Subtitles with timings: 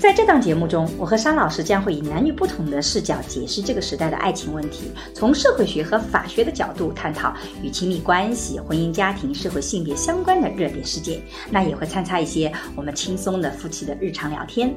[0.00, 11.20] 在这档节目中，我和沙老师将会以男女不同的视角解释这个时代的爱情问题，从社会学和法学的角度探讨与亲密关系、婚姻家庭、社会性别相关的热点事件。
[11.50, 14.74] 那也会参差一些我们轻松的夫妻的日常聊天。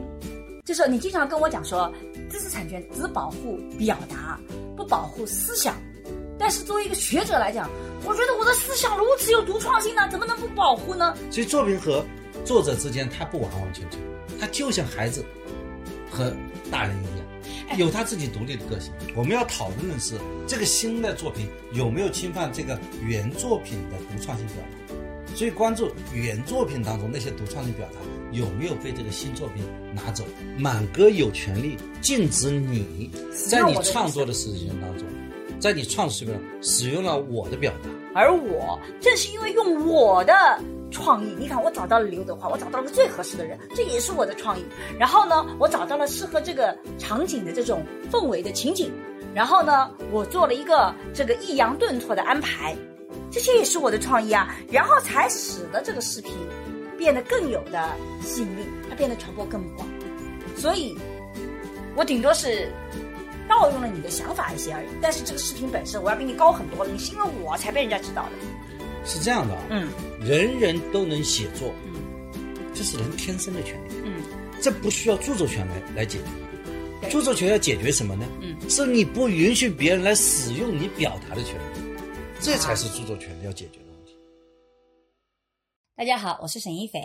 [0.65, 1.89] 就是你经常跟我讲说，
[2.29, 4.37] 知识产权只保护表达，
[4.75, 5.73] 不保护思想。
[6.37, 7.69] 但是作为一个学者来讲，
[8.03, 11.15] 我觉得我的思想如此有独创性呢，怎么能不保护呢？
[11.31, 12.03] 所以作品和
[12.43, 13.99] 作者之间，他不完完全全。
[14.39, 15.23] 他就像孩子
[16.09, 16.33] 和
[16.69, 18.91] 大人一样，有他自己独立的个性。
[19.15, 20.15] 我们要讨论的是
[20.47, 27.99] 这个新的作品有没有侵犯这个原作品的独创性表达，所以关注原作品当中那些独创性表达
[28.31, 29.63] 有没有被这个新作品
[29.93, 30.25] 拿走。
[30.57, 33.09] 满哥有权利禁止你
[33.49, 35.07] 在你创作的时间当中，
[35.59, 40.33] 在你创作中使用了我的表达，而我正是因为用我的。
[40.93, 44.63] 创意，你看，我找到了刘德华，我找到了最合适的人，这也是我的创意。
[44.97, 48.93] 然后呢，我找到了适合这个场景的这种氛围的情景，
[49.33, 52.73] 然后呢，我做了一个这个抑扬顿挫的安排，
[53.31, 54.55] 这些也是我的创意啊。
[54.71, 56.31] 然后才使得这个视频
[56.97, 57.89] 变得更有的
[58.21, 59.85] 吸引力，它变得传播更广。
[60.55, 60.95] 所以，
[61.95, 62.71] 我顶多是
[63.49, 64.87] 盗用了你的想法一些而已。
[65.01, 68.31] 但是这个视频本身，我要比你高很多了，你是因为我才被人家知道的。
[69.05, 69.91] 是这样的啊，嗯，
[70.21, 71.93] 人人都能写作，嗯，
[72.73, 74.23] 这是人天生的权利，嗯，
[74.61, 76.19] 这不需要著作权来来解
[77.01, 78.25] 决，著作权要解决什么呢？
[78.41, 81.79] 嗯，是你不允许别人来使用你表达的权利，
[82.39, 84.15] 这才是著作权要解决的问题。
[85.97, 87.01] 大家好，我是沈一斐，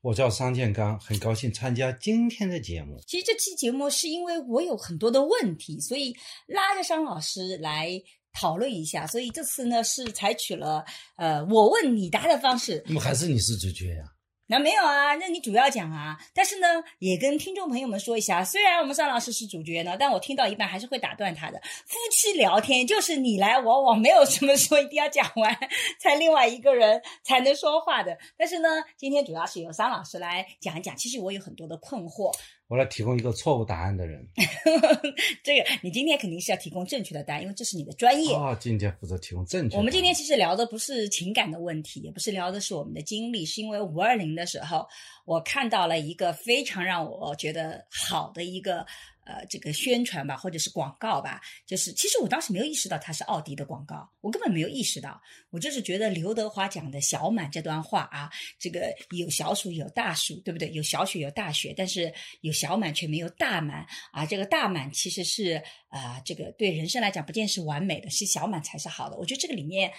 [0.00, 3.00] 我叫商建刚，很高兴参加今天的节目。
[3.06, 6.12] 其实这期节目是因为我有很多的问题，所以
[6.48, 8.02] 拉着商老师来。
[8.38, 10.84] 讨论一下，所以这次呢是采取了
[11.16, 12.84] 呃我问你答的方式。
[12.86, 14.04] 那么还是你是主角呀？
[14.50, 16.16] 那没有啊，那你主要讲啊。
[16.32, 16.66] 但是呢，
[17.00, 21.60] 也跟听众朋友们说一下，虽然我们尚老师是主角呢，但我听到一半还是会打断他的。
[21.86, 25.54] 夫妻聊天就是你来我往，没有什么说一定要讲完
[26.00, 28.16] 才另外一个人才能说话的。
[28.38, 30.96] 但是呢，今天主要是由桑老师来讲一讲。
[30.96, 32.32] 其实我有很多的困惑。
[32.68, 34.26] 我来提供一个错误答案的人，
[35.42, 38.54] 这个你今天肯定是要提供正确的答案，因为这是你的专业啊。
[38.60, 39.76] 今天负责提供正确。
[39.76, 44.86] 我们今天其实聊的不是情感的问题，也不是聊的是我们的经历，是因为五二零的时候，
[45.24, 48.84] 我看到了一个非常让我觉得好的一个。
[49.28, 60.70] 呃，这个宣传吧，或者是广告吧，就是其实我当时没有意识到它是奥迪的广告，我根本没有意识到，我就是觉得刘德华讲的小满这段话啊，这个有小暑有大暑，对不对？
[60.70, 64.24] 有小雪有大雪，但是有小满却没有大满啊。
[64.24, 69.16] 这个大满其实是啊，这个对人生来讲不见是完美的，是小满才是好的。
[69.18, 69.92] 我觉得这个里面。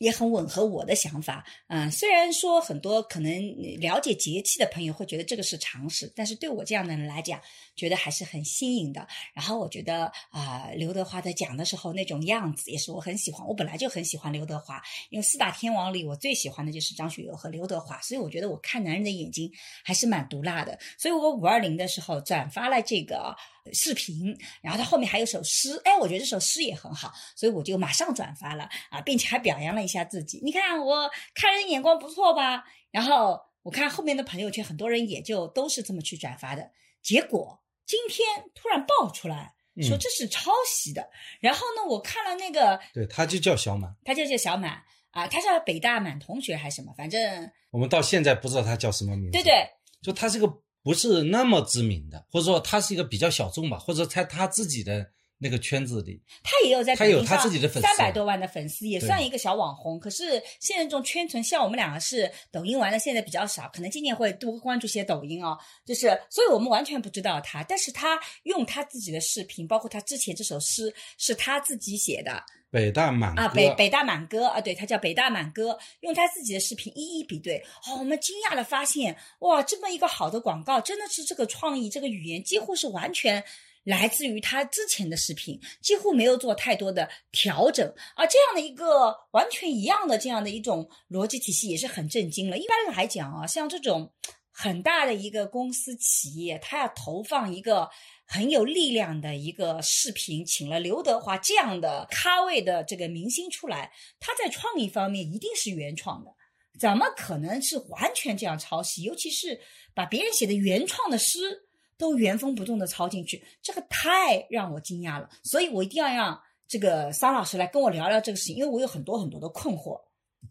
[0.00, 3.30] 也很吻合我的想法，嗯，虽然说很多可能
[3.78, 7.38] 了解节气的朋友会觉得这个是常识，但是对我这样的人来讲，
[7.76, 9.06] 觉得还是很新颖的。
[9.34, 13.46] 然后我觉得啊，刘德华在讲的时候那种样子也是我很喜欢。
[13.46, 19.52] 我本来就很喜欢刘德华，因为四大天王里我最喜欢的就是张学友和刘德华，所以我觉得我看男人的眼睛
[19.84, 20.78] 还是蛮毒辣的。
[20.96, 23.36] 所以我五二零的时候转发了这个。
[23.72, 30.40] 视频，然后他后面还有首诗，哎，我觉得这首诗也很好，所以我就马上转发了啊，并且还表扬了一下自己。
[30.42, 32.64] 你看我看人眼光不错吧？
[32.90, 36.70] 然后我看后面的朋友圈，很多人也就都是这么去转发的。
[37.02, 41.08] 结果今天突然爆出来说这是抄袭的，
[41.40, 46.92] 然后呢，我看了那个，对，他就叫小满，他就叫小满啊，他叫北大满同学还是什么？
[46.96, 49.32] 反正我们到现在不知道他叫什么名字。
[49.32, 49.68] 对对，
[50.02, 50.62] 就他是个。
[50.82, 55.06] 不是那么知名的，或者说他是一个比较小众吧，或者在他自己的
[55.38, 59.98] 那个圈子里，他也有在他有他自己的粉丝，三百多万的粉丝，也算一个小网红。
[59.98, 65.58] 可是现在这种圈层，像我们两个是抖音玩的，现在比较少，可能今年会多关注些抖音哦。
[65.84, 72.42] 就是，所以我们完全不知道他，但是他用他自己的视频，包括他之前这首诗是他自己写的。
[72.70, 83.42] 北大满啊，北北大满哥啊，对他叫北大满哥，用他自己的视频一一比对，哦，我们惊讶的发现，哇，这么一个好的广告，真的是这个创意，这个语言几乎是完全
[83.82, 87.86] 来自于他之前的视频，几乎没有做太多的调整。
[88.14, 92.58] 啊，这样的一个完全一样的这样的一种逻辑体系也是很震惊了。
[92.58, 94.12] 一般来讲啊，像这种
[94.52, 97.88] 很大的一个公司企业，他要投放一个
[98.26, 106.34] 很有力量的一个视频，请了刘德华这样的咖位的这个明星出来，他在创意方面一定是原创的，
[106.78, 109.02] 怎么可能是完全这样抄袭？
[109.02, 109.60] 尤其是
[109.94, 115.28] 把别人写的原创的诗都原封不动的抄进去，这个太让我惊讶了。
[115.42, 120.00] 所以我一定要让这个桑老师来跟我聊聊这个事情，因为我有很多很多的困惑。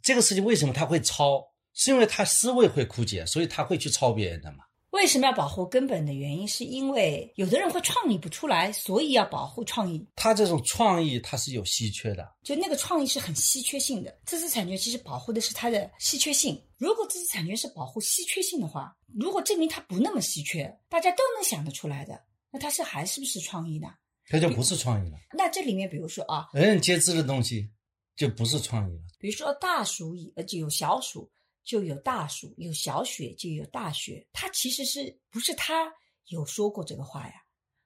[0.02, 1.46] 这个事情为什么他会抄？
[1.82, 4.66] 是因为他思维会枯竭，所以他会去抄别人的嘛？
[4.90, 10.06] 为什么要保护根本的原因，是因为有的人会创意不出来，所以要保护创意。
[10.14, 14.14] 他这种创意，它是有稀缺的，就那个创意是很稀缺性的。
[14.26, 16.62] 知识产权其实保护的是它的稀缺性。
[16.78, 22.20] 如果知识产权是保护稀缺性的话，如果证明它不那么稀缺，大家都能想得出来的，
[22.52, 23.88] 那它是还是不是创意呢？
[24.28, 25.18] 它就不是创意了。
[25.32, 27.70] 那这里面，比如说啊，人人皆知的东西，
[28.18, 29.04] 就不是创意了。
[29.18, 31.32] 比如说大鼠蚁呃就有小鼠。
[31.64, 34.26] 就有大暑，有小雪，就有大雪。
[34.34, 35.92] 他其实是不是他
[36.28, 37.34] 有说过这个话呀？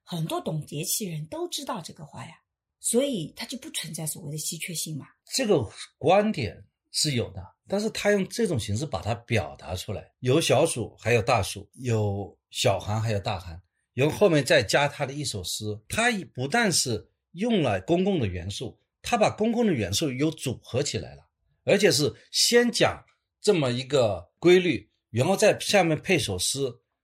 [0.02, 2.32] 很多懂节气人都知道这个话呀，
[2.78, 5.06] 所以他就不存在所谓的稀缺性嘛。
[5.24, 5.66] 这个
[5.96, 6.62] 观点
[6.92, 13.60] 是有的，但是他用这种形式把它表达出来，有小暑，还有大暑，有小寒，还有大寒，
[13.94, 15.64] 然后后面再加他的一首诗。
[15.88, 21.26] 他不但是用了公共的元素，他把公共的元素又组合起来了，
[21.64, 23.02] 而且是先讲。
[23.44, 26.60] 这么一个规律，然后在下面配首诗，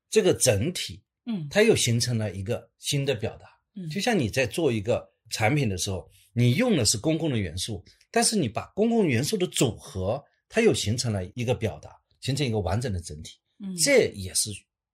[0.09, 3.47] 这个整体，嗯，它又形成了一个新的表达。
[3.77, 13.39] 嗯，就像你在做一个产品的时候，你用的是公共的元素，但是你把公共元素的组合，它又形成了一个表达，形成一个完整的整体。
[13.59, 14.51] 嗯，这也是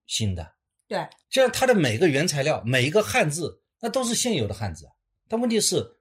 [0.09, 0.55] 新的。
[0.89, 0.99] 对，
[1.31, 4.85] 就像它的每个原材料，每一个汉字，那都是现有的汉字，
[5.29, 5.97] 但问题是，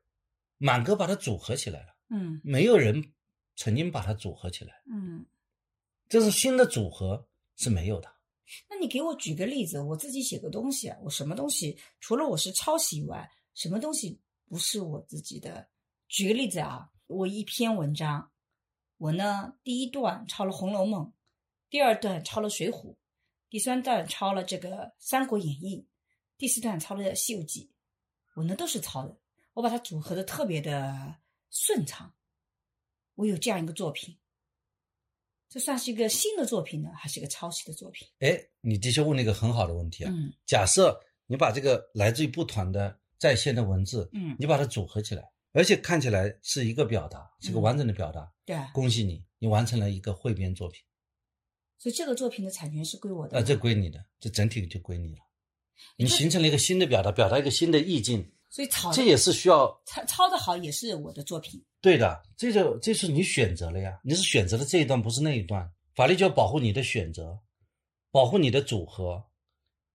[0.57, 1.95] 满哥把它组合起来了。
[2.09, 3.13] 嗯，没有人
[3.55, 4.73] 曾经把它组合起来。
[4.91, 5.23] 嗯。
[6.07, 8.11] 这是新的组合是没有的。
[8.69, 15.67] 那你给我举个例子，我自己写个东西，我什么东西除了我是抄袭以外，什么东西不是我自己的？
[16.07, 18.31] 举个例子啊，我一篇文章，
[18.97, 21.05] 我呢第一段抄了《红楼梦》，
[21.69, 22.91] 第二段抄了《水浒》，
[23.49, 24.69] 第三段抄了这个
[24.99, 25.81] 《三国演义》，
[26.37, 27.65] 第四段抄了《西游记》，
[28.35, 29.17] 我呢都是抄的，
[29.53, 31.15] 我把它组合的特别的
[31.49, 32.13] 顺畅，
[33.15, 34.15] 我有这样一个作品。
[35.55, 38.05] 这算是一个新的作品呢，还是一个抄袭的作品？
[38.19, 40.11] 哎，你的确问了一个很好的问题啊。
[40.13, 45.23] 嗯，假设你把这个来自于不同的在线的文字，嗯，你把它组合起来，
[45.53, 48.29] 而且看起来是一个表达，是个完整的表达。
[48.43, 50.83] 对，恭喜你，你完成了一个汇编作品。
[51.77, 53.37] 所以这个作品的产权是归我的。
[53.37, 55.19] 啊，这归你的，这整体就归你了。
[55.95, 58.33] 你形成了一个新的表达，表达一个新的意境。
[58.55, 61.61] 所以抄这也是需要抄抄的好，也是我的作品。
[61.81, 65.69] 对的，这就这是你选择了呀，你是选择了这一段，不是那一段。
[65.93, 67.37] 法律就要保护你的选择，
[68.11, 69.25] 保护你的组合，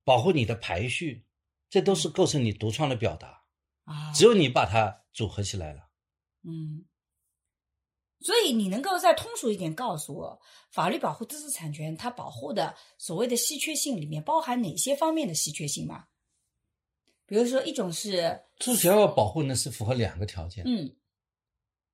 [0.04, 1.24] 保护你的排序，
[1.70, 3.44] 这都是构成你独创的表达
[3.84, 4.12] 啊。
[4.12, 5.88] 只有你把它组合起来了。
[6.42, 6.84] 嗯。
[8.20, 10.38] 所以你能够再通俗一点告诉我，
[10.70, 16.04] 法律保护知识产权，它保护的所谓的稀缺性里面包含哪些方面的稀缺性吗？
[17.30, 20.64] 比如说，一种是知识要保护呢，是符合两个条件。
[20.66, 20.92] 嗯，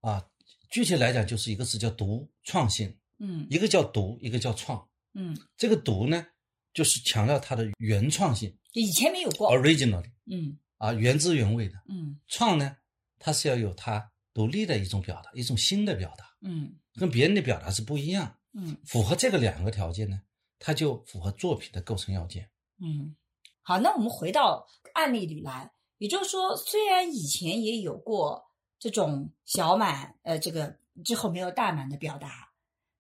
[0.00, 0.27] 啊，
[0.71, 6.27] 具体来讲，就是一个是叫独创性，嗯，一个叫独，一个叫创，嗯，这个独呢，
[6.73, 12.75] 就是强调它的原创性，以前没有过，original 的，嗯，啊，原汁原味的，嗯，创呢，
[13.19, 20.19] 它是要有它独立的一种表达，一种新的表达，嗯，跟别人的表达是不一样，嗯，符合这个两个条件呢，
[20.58, 22.49] 它就符合作品的构成要件，
[22.81, 23.15] 嗯，
[23.67, 24.65] 好，那我们回到。
[24.93, 28.43] 案例里来，也就是说，虽然以前也有过
[28.79, 32.49] 这种小满，呃，这个之后没有大满的表达，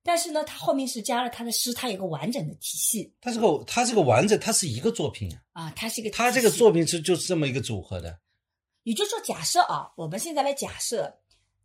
[0.02, 3.14] 但是呢，他后面是加了他的诗，他有个完整的体系。
[3.18, 5.40] 它这个，它这个完整，它是一个作品啊。
[5.62, 6.10] 啊，它是一个。
[6.10, 8.20] 它这个作品是就是这么一个组合的。
[8.82, 11.10] 也就是说，假设啊，我们现在来假设，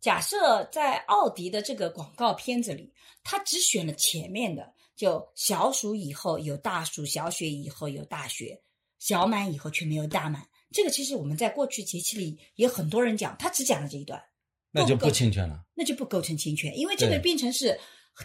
[0.00, 2.90] 假设在奥迪的这个广告片子里，
[3.22, 8.62] 他只选了前面的，就小暑以后有大暑，小雪以后有大雪。
[9.02, 14.22] 小满以后却没有大满，这个其实我们在过去节气里也很多人讲，他只讲了这一段，
[14.70, 17.76] 那就不侵权了，那就不构成侵权，因为这个变成是，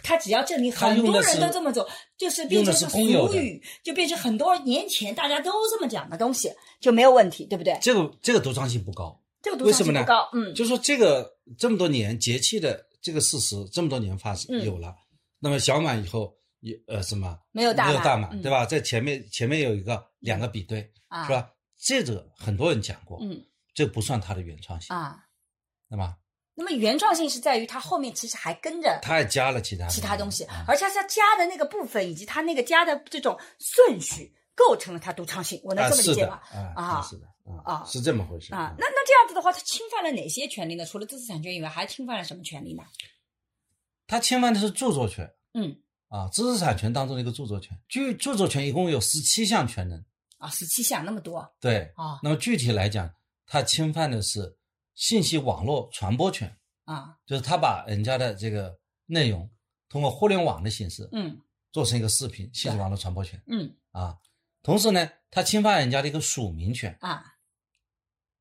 [0.04, 1.84] 他只要证明很多人都这么做，
[2.16, 3.00] 就是变成是俗
[3.34, 6.48] 语，就变成很多年前大家都这么讲的东西
[6.80, 7.76] 就没有问题，对不对？
[7.82, 14.94] 这个这个独创性不高，这个独创性不高，嗯，就是说这个这么多年节气的这个事实，这么多年发生有了，
[15.40, 16.38] 那么小满以后。
[16.60, 18.66] 有呃什么没有大没有大满对吧？
[18.66, 20.92] 在前面前面有一个两个比对
[21.26, 21.50] 是吧？
[21.76, 23.40] 这个很多人讲过，嗯，
[23.72, 25.24] 这不算他的原创性啊。
[25.88, 26.16] 那么
[26.54, 35.60] 那么原创性是在于它后面其实还跟着他还加了其他其他东西啊，而且它加的那个部分以及它那个加的这种顺序，构成了它独创性。
[35.62, 36.40] 我能这么理解吗？
[36.52, 40.84] 啊啊是的啊啊是这么回事啊，那那这样子的话，它侵犯了哪些权利呢？
[40.84, 42.82] 除了知识产权以外，还侵犯了什么权利呢？
[44.08, 47.78] 他侵犯的是著作权嗯，啊，知识产权当中的一个著作权。
[47.88, 50.04] 据著作权一共有十七项权能，
[50.38, 51.92] 啊，十七项那么多对。
[51.96, 53.12] 啊那么具体来讲，
[53.46, 54.56] 它侵犯的是
[54.94, 59.48] 信息网络传播权，啊，就是他把人家的这个内容
[59.88, 64.16] 通过互联网的形式嗯做成一个视频，信息网络传播权嗯啊。
[64.62, 67.22] 同时呢，他侵犯人家的一个署名权，啊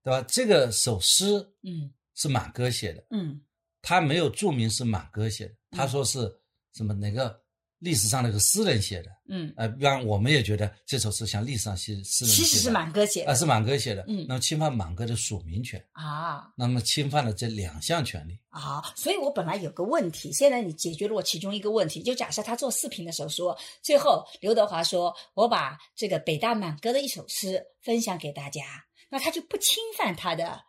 [0.03, 0.25] 对吧？
[0.27, 3.41] 这个首诗嗯是满哥写的，嗯
[3.81, 6.41] 他没有注明是满哥写的，他说是
[6.74, 7.43] 什么哪个
[7.79, 9.12] 历史上那个诗人写的。
[9.29, 14.05] 嗯，呃，让我们也觉得这首诗像历史上写诗人写的，其实是满哥写啊、的是满哥写的。
[14.07, 18.39] 嗯那么侵犯满哥的署名权，啊那么侵犯了这两项权利。
[18.50, 28.63] 啊，所以我本来有个问题，现在你解决了我其中一个问题，就假设他做视频的时候说，最后刘德华说我把这个北大满哥的一首诗分享给大家，
[29.10, 30.62] 那他就不侵犯他的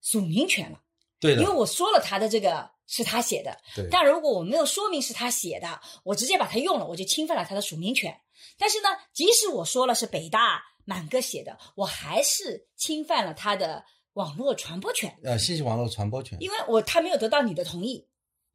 [0.00, 0.80] 署名权了。
[1.20, 3.58] 对的因为，我说了他的这个是他写的，
[3.90, 8.20] 但如果我没有说明是他写的，我直接把它用了，我就侵犯了他的署名权。
[8.58, 16.38] 但是呢，即使我说了是北大满哥写的，我还是侵犯了他的网络传播权，呃，信息网络传播权。
[16.40, 18.06] 因为我他没有得到你的同意。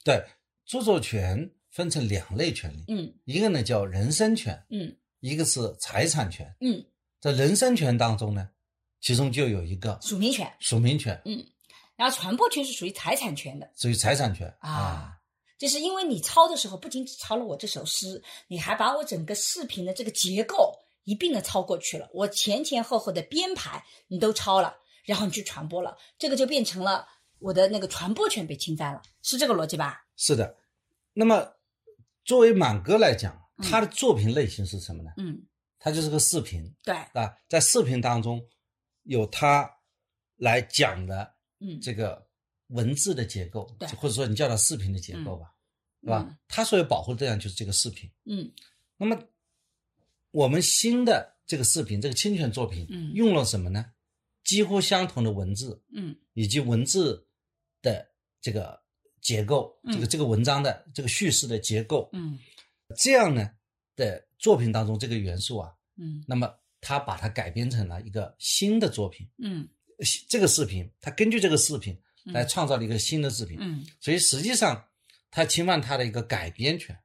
[0.04, 0.24] 对，
[0.66, 6.56] 著作权分成两类权利，嗯一个呢叫人身权，嗯一个是财产权。
[6.62, 6.84] 嗯，
[7.20, 8.50] 在人身权当中呢，
[9.02, 11.46] 其中就有一个署名权，署名权，嗯，
[12.02, 15.20] 然后传播权是属于财产权的属于财产权啊。
[15.60, 30.04] 就是因为你抄的时候，不仅只抄了我这首诗，你还把我整个视频的这个结构一并的抄过去了，我前前后后的编排你都抄了，然后你去传播了，这个就变成了我的那个传播权被侵占了，是这个逻辑吧？
[30.18, 30.58] 是的。
[31.14, 31.48] 那么
[32.26, 35.12] 作为满哥来讲，嗯他的作品类型是什么呢？
[35.18, 35.40] 嗯，
[35.78, 38.44] 他就是个视频对，啊，在视频当中
[39.04, 39.70] 有他
[40.38, 42.28] 来讲的嗯，这个
[42.68, 45.54] 文字的结构对，或者说你叫它视频的结构吧，
[46.02, 46.64] 对吧它？
[46.64, 48.10] 所有保护对象就是这个视频。
[48.26, 48.52] 嗯。
[48.98, 49.18] 那么
[50.32, 53.14] 我们新的这个视频，这个侵权作品，嗯。
[53.14, 53.94] 用了什么呢？
[54.44, 56.16] 几乎相同的文字嗯。
[56.34, 57.28] 以及文字
[57.82, 58.82] 的这个
[59.22, 62.40] 结构，嗯这个这个文章的这个叙事的结构，嗯。
[62.98, 63.52] 这样呢
[63.96, 66.24] 的作品当中这个元素啊，嗯。
[66.28, 69.30] 那么他把它改编成了一个新的作品。
[69.38, 69.68] 嗯
[70.28, 74.86] 这个视频，他根据这个视频嗯来创造了一个新的视频，嗯，所以实际上
[75.30, 76.98] 他侵犯他的一个改编权。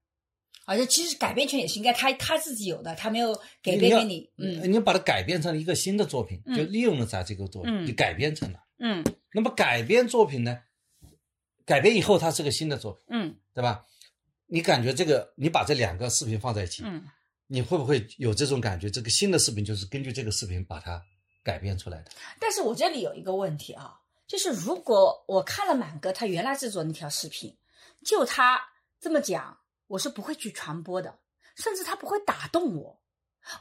[0.64, 4.30] 而且其实改编权也是应该他他自己有的，他没有给你要编给你。
[4.36, 8.58] 嗯你把它改编成一个新的作品，嗯就利用了咱这个作品，嗯就改编成了。
[8.80, 10.58] 嗯那么改编作品呢？
[11.64, 13.84] 改编以后它是个新的作品，嗯对吧？
[14.46, 17.04] 你感觉这个，你把这两个视频放在一起，嗯
[17.46, 18.90] 你会不会有这种感觉？
[18.90, 21.00] 这个新的视频就是根据这个视频把它
[21.46, 22.10] 改编出来的。
[22.40, 27.56] 但是我这里有一个问题啊，就是如果我看了满哥他原来制作那条视频，
[28.04, 28.60] 就他
[29.00, 31.20] 这么讲，我是不会去传播的，
[31.54, 33.00] 甚至他不会打动我。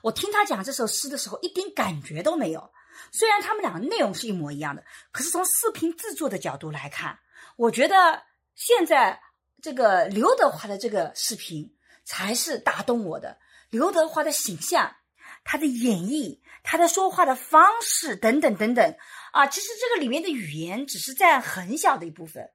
[0.01, 2.71] 我听他讲这首诗的时候，一点感觉都没有。
[3.11, 7.19] 虽然他们两个内容是一模一样的，可是从视频制作的角度来看，
[7.55, 8.23] 我觉得
[8.55, 9.21] 现在
[9.61, 13.37] 这个刘德华的这个视频才是打动我的。
[13.69, 14.95] 刘德华的形象，
[15.45, 18.95] 他的演绎，他的说话的方式等等等等
[19.31, 22.49] 啊，其实这个里面的语言只是占很小的一部分，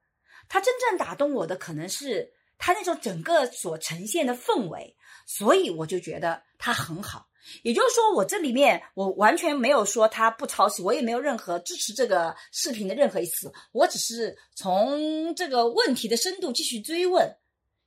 [0.48, 7.28] 他真正打动我的可能是他那种整个所呈现的氛围，所以我就觉得他很好。
[7.62, 17.34] 也就是说，我这里面我完全没有说他不抄袭，我也没有任何支持这个视频的任何一词，我只是从这个问题的深度继续追问。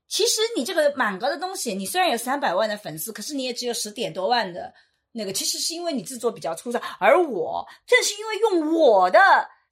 [0.08, 4.74] 其实你这个满格的东西，你虽然有三百万的粉丝，可是你也只有十点多万的
[5.14, 5.32] 那个。
[5.32, 9.20] 其实是因为你制作比较粗糙，而我正是因为用我的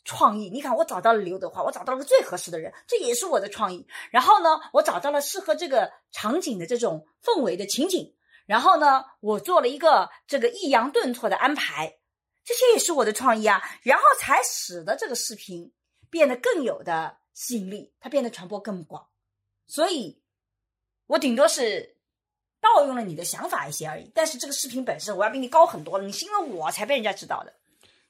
[0.06, 3.86] 创意，你看我找到了刘德华，我找到了最合适的人，这也是我的创意。
[4.10, 11.98] 然后呢，我找到了适合这个场景的这种氛围的情景，然后呢，我做了一个这个抑扬顿挫的安排，
[12.46, 13.62] 这些也是我的创意啊。
[13.84, 15.74] 然后才使得这个视频
[16.10, 19.08] 变得更有的吸引力，它变得传播更广。
[19.68, 20.20] 所以。
[21.08, 21.98] 我顶多是
[22.62, 27.54] 盗用了你的想法一些而已，但是这个视频本身我要比你高很多了，你是因为我才被人家知道的。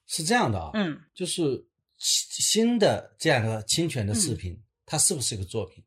[0.07, 1.65] 是这样的啊，嗯，就是
[1.97, 5.83] 新的这样的侵权的视频，它是不是一个作品？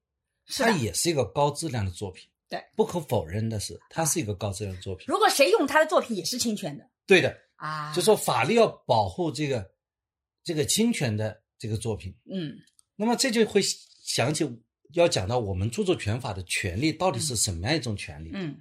[0.47, 0.63] 是。
[0.63, 2.27] 它也是一个高质量的作品。
[2.49, 5.07] 对，不可否认的是，它是一个高质量的作品。
[5.09, 9.71] 如果谁用他的作品也是侵权的对的，啊，就说法律要保护这个
[10.43, 12.57] 这个侵权的这个作品，嗯
[12.97, 13.61] 那么这就会
[14.05, 14.45] 想起
[14.93, 18.31] 要讲到我们著作权法的权利到底是什么样一种权利？
[18.35, 18.61] 嗯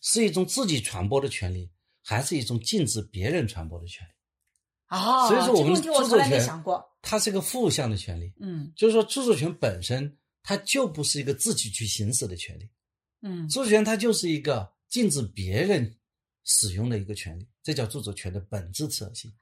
[0.00, 1.68] 是一种自己传播的权利，
[2.02, 4.10] 还是一种禁止别人传播的权利？
[4.88, 6.84] 哦，所以说我们著作权想过。
[7.02, 12.68] 它是一个负向的权利，嗯就是说著作权本身它就不是一个自己去行使的权利，
[13.22, 15.98] 嗯著作权它就是一个禁止别人
[16.44, 19.32] 使用的一个权利，这叫著作权的本质特性。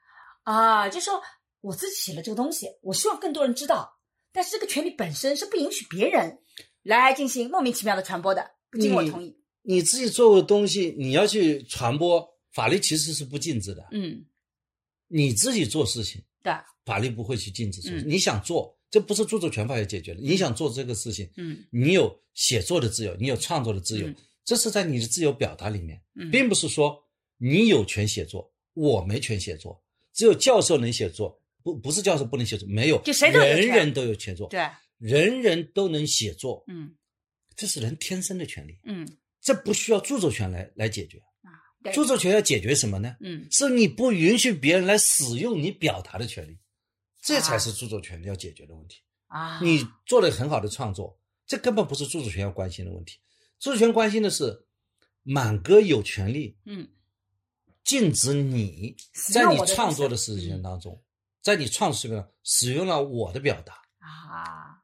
[0.44, 1.20] 啊，就说
[1.60, 3.98] 我自己写了这个东西，我希望更多人知道，
[4.34, 6.40] 但是这个权利本身是不允许别人
[6.82, 9.38] 来进行莫名其妙的传播的，不经我同意。
[9.62, 13.86] 你自己做的东西，你要去传播，法律其实是不禁止的。
[13.92, 14.26] 嗯，
[15.06, 16.52] 你自己做事情，对，
[16.84, 20.20] 法律不会去禁止你想做，这不是著作权法要解决的。
[20.20, 27.02] 你想做这个事情，嗯你有写作的自由，你有创作的自由，嗯这是在你的自由表达里面，嗯，并不是说
[27.38, 36.94] 你有权写作，我没权写作，只有教授能写作，不不是教授不能写作，没有，就谁都有人人都有写作，对，人人都能写作，嗯
[37.56, 39.08] 这是人天生的权利，嗯
[39.40, 41.20] 这不需要著作权来来解决。
[41.82, 43.16] 对著作权要解决什么呢？
[43.20, 46.58] 嗯是你不允许别人来使用你表达的权利，
[47.22, 48.98] 这才是著作权要解决的问题。
[49.26, 53.18] 啊，你做了很好的创作，这根本不是著作权要关心的问题。
[53.58, 54.66] 著作权关心的是
[55.22, 56.88] 满哥有权利嗯
[57.84, 58.96] 禁止你
[59.32, 61.03] 在你创作的事情当中，
[61.44, 63.74] 在你创作时间使用了我的表达。
[64.00, 64.80] 啊。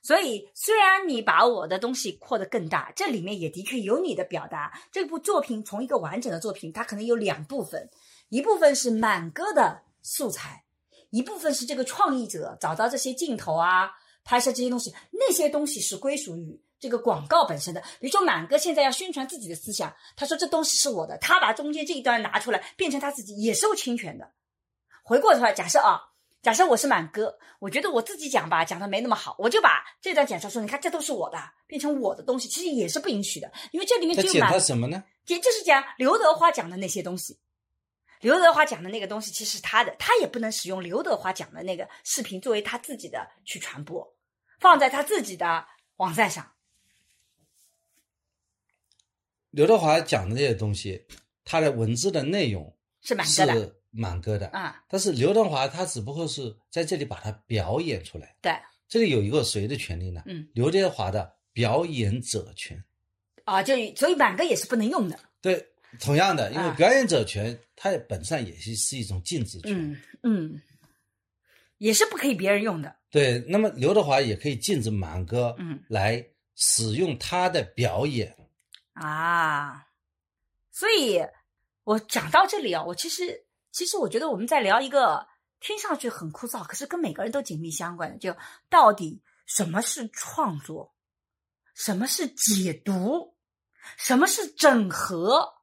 [0.00, 4.72] 所以，虽然你把我的东西扩得更大，这里面也的确有你的表达。
[4.90, 7.90] 这部作品从一个完整的作品，它可能有两部分，
[8.30, 10.64] 一部分是满哥的素材，
[11.10, 13.90] 一部分是这个创意者找到这些镜头啊，
[14.24, 17.80] 拍摄这些东西，那些东西是归属于这个广告本身的。
[18.00, 24.32] 比如说满哥现在要宣传自己的思想，他说这东西是我的，他把中间这一段拿出来变成他自己，也是受侵权的。
[25.08, 25.98] 回过头来，假设啊，
[26.42, 35.02] 假设我是满哥，我觉得我自己讲吧，讲的没那么好，我就把这段剪出来说，你看这都是我的，变成我的东西，其实也是不允许的，因为这里面在检只有满他什么呢？
[35.28, 37.38] 也就是讲刘德华讲的那些东西。
[38.20, 44.14] 刘德华讲的那个东西其实是他的，他也不能使用刘德华讲的那个视频作为他自己的去传播，
[44.60, 46.52] 放在他自己的网站上。
[49.52, 51.06] 刘德华讲的这些东西，
[51.44, 58.36] 他的文字的内容是满哥的是满哥的，啊、但是刘德华他只不过是在这里把它表演出来。
[58.42, 58.52] 对，
[58.88, 60.22] 这里有一个谁的权利呢？
[60.26, 62.82] 嗯，刘德华的表演者权。
[63.44, 65.18] 啊，就所以满哥也是不能用的。
[65.40, 65.66] 对，
[65.98, 69.72] 同样的，因为啊表演者权，它本身也是是一种禁止权。
[69.72, 70.62] 嗯嗯，
[71.78, 72.94] 也是不可以别人用的。
[73.10, 76.22] 对，那么刘德华也可以禁止满哥嗯来
[76.56, 78.36] 使用他的表演。
[78.92, 79.86] 啊，
[80.70, 81.18] 所以
[81.84, 85.26] 我讲到这里啊，我其实其实我觉得我们在聊一个
[85.60, 88.36] 听上去很枯燥，可是跟每个人都紧密相关的，就
[88.68, 90.94] 到底什么是创作，
[91.74, 93.36] 什么是解读，
[93.96, 95.54] 什么是整合，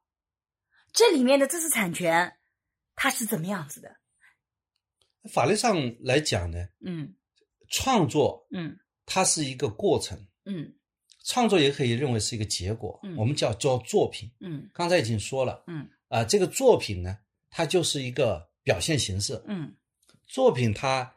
[0.92, 2.38] 这里面的知识产权
[2.94, 3.96] 它是怎么样子的？
[5.32, 7.14] 法律上来讲呢，嗯
[7.68, 10.72] 创作嗯它是一个过程，嗯
[11.24, 14.30] 创作也可以认为是一个结果，嗯我们叫叫作品。
[14.40, 17.18] 嗯刚才已经说了，嗯啊、这个作品呢，
[17.56, 19.42] 它就是一个表现形式。
[19.46, 19.74] 嗯
[20.26, 21.10] 作品它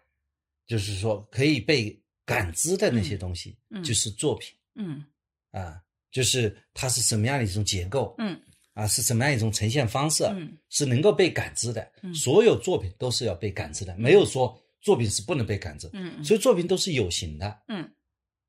[0.65, 5.03] 就是说可以被感知的那些东西，嗯嗯就是作品嗯
[5.51, 8.39] 啊，就是它是什么样的一种结构，嗯
[8.73, 11.91] 啊，是什么样一种呈现方式，嗯是能够被感知的。
[12.03, 15.89] 嗯所有作品都是要被感知的，没有说作品是不能被感知。
[15.91, 17.91] 嗯所以作品都是有形的，嗯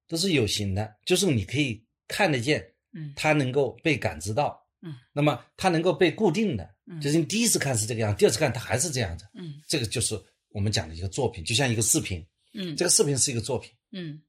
[0.07, 4.61] 都是有形的，就是你可以看得见，嗯它能够被感知到。
[4.83, 9.27] 嗯，那么它能够被固定的，嗯就是你第一次看是这个样，第二次看它还是这样子。
[9.35, 9.61] 嗯。
[9.69, 12.75] 这个就是我们讲的一个作品，就像一个视频，嗯。
[12.75, 14.21] 这个视频是一个作品，嗯。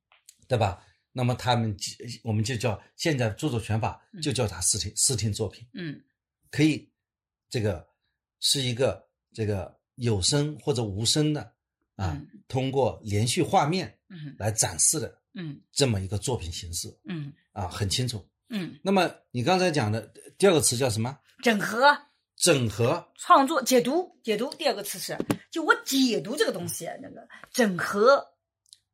[0.47, 0.83] 对吧？
[1.11, 1.75] 那么他们
[2.23, 5.99] 我们就叫现在著作权法就叫它视听视听作品，嗯。
[6.49, 6.87] 可以
[7.49, 7.87] 这个
[8.39, 9.01] 是一个
[9.33, 11.41] 这个有声或者无声的
[11.95, 12.27] 啊，嗯。
[12.47, 14.35] 通过连续画面嗯。
[14.37, 15.59] 来展示的嗯。
[15.71, 17.33] 这么一个作品形式嗯。
[17.53, 18.23] 啊，很清楚。
[18.53, 20.01] 嗯，那么你刚才讲的
[20.37, 21.17] 第二个词叫什么？
[21.41, 21.87] 整合。
[22.41, 23.07] 整合。
[23.15, 24.51] 创作、解读、解读。
[24.55, 25.15] 第二个词是，
[25.51, 28.33] 就我解读这个东西，那个整合。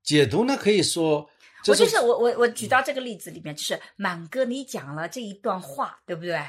[0.03, 1.29] 解读呢，可以说
[1.65, 6.39] 我就是我我我举到这个例子里面，就是满哥你讲了这一段话，对不对？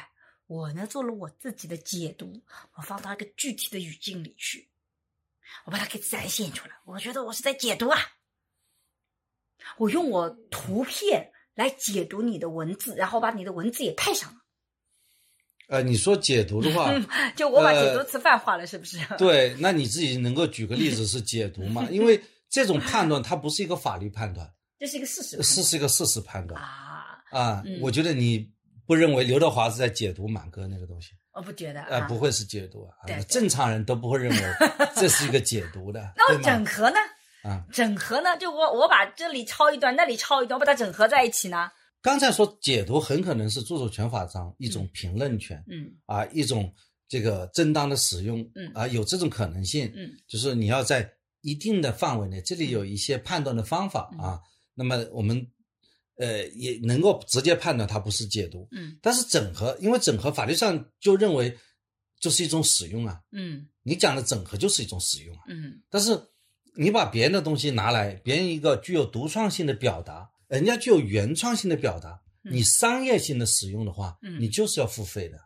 [0.48, 2.42] 我呢做了我自己的解读，
[2.74, 4.68] 我放到一个具体的语境里去，
[5.66, 6.74] 我把它给展现出来。
[6.84, 8.00] 我觉得我是在解读啊，
[9.76, 14.40] 我用我图片来解读你的文字，然后把你的文字也配上了，
[15.68, 16.92] 呃，你说解读的话，
[17.37, 18.98] 就我把呃解读词泛化了，是不是？
[19.18, 21.87] 对，那你自己能够举个例子是解读吗？
[21.92, 27.78] 因为这种判断它不是一个法律判断，这是一个事实是是一个事实判断啊，啊嗯。
[27.83, 28.48] 我觉得你
[28.87, 32.16] 不认为刘德华是在解读满哥那个东西，我不觉得呃，啊不。
[32.18, 32.88] 会是解读
[33.28, 34.42] 正常人都不会认为
[34.96, 36.42] 这是一个解读的，那我？
[36.42, 36.96] 整合呢？
[37.44, 38.37] 啊，整合呢？
[38.38, 41.70] 就我我把这里抄一段，那里抄一段，我把它整合在一起呢？
[42.00, 46.72] 刚才说解读很可能是著作权法上一种评论权嗯啊，一种
[47.08, 49.92] 这个正当的使用嗯啊，有这种可能性。
[49.94, 54.40] 嗯就是你要在一定的范围内，这里有一些判断的方法嗯啊。
[54.74, 55.44] 那么我们
[56.16, 61.56] 呃也能够直接判断它不是解读，嗯但是整合，因为整合法律上就认为
[62.20, 63.20] 就是一种使用啊。
[63.32, 65.42] 嗯你讲的整合就是一种使用啊。
[65.48, 66.20] 嗯但是
[66.76, 75.38] 你把别人的东西拿来，别人一个具有独创性的表达，人家具有原创性的表达，嗯你商业性的使用的话，嗯你就是要付费的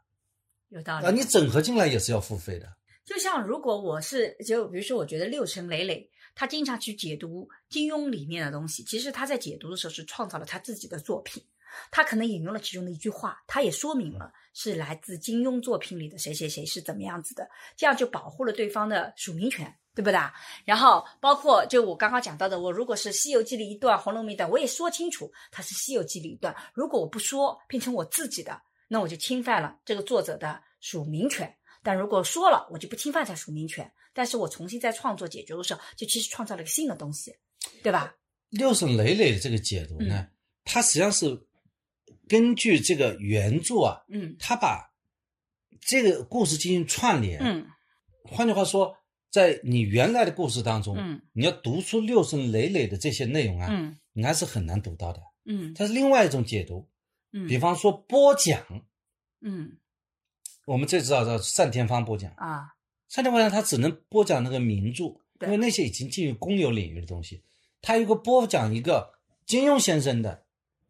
[0.69, 1.07] 有道理。
[1.07, 2.67] 啊，你整合进来也是要付费的。
[3.05, 11.43] 就像如果我是就比如说，我觉得六神磊磊他经常去解读金庸里面的东西，其实他在解读的时候是创造了他自己的作品，
[11.91, 19.75] 他可能引用了其中的一句话，他也说明了是来自金庸作品里的谁谁谁是怎么样子的，这样就保护了对方的署名权。
[19.95, 20.19] 对不对？
[20.65, 26.57] 然后包括就我刚刚讲到的，我如果是《西游记》里一段，《红楼梦》一段，我也说清楚它是《西游记》里一段。
[26.73, 28.59] 如果我不说，变成我自己的，
[28.89, 31.55] 那我就侵犯了这个作者的署名权。
[31.83, 37.37] 但如果说了，我就不侵犯他署名权，但是我重新在创作解决的时候，就其实创造了一个新的东西，
[37.83, 38.17] 对吧？
[38.49, 40.31] 六神磊磊的这个解读呢，嗯
[40.65, 41.39] 它实际上是
[42.29, 44.37] 根据这个原著啊，嗯。
[44.39, 44.93] 他把
[45.81, 47.41] 这个故事进行串联。
[47.41, 47.67] 嗯。
[48.25, 48.95] 换句话说，
[49.31, 51.21] 在你原来的故事当中，嗯。
[51.33, 53.99] 你要读出六神磊磊的这些内容啊，嗯。
[54.13, 55.21] 你还是很难读到的。
[55.45, 55.73] 嗯。
[55.75, 56.89] 它是另外一种解读，
[57.33, 58.63] 嗯，比方说播讲，
[59.41, 59.79] 嗯。
[60.65, 62.69] 我们最知道的单田芳播讲，啊
[63.13, 65.05] 单田芳他只能播讲那个名著，
[65.41, 67.43] 因为那些已经进入公有领域的东西。
[67.81, 69.13] 他如果播讲一个
[69.45, 70.42] 金庸先生的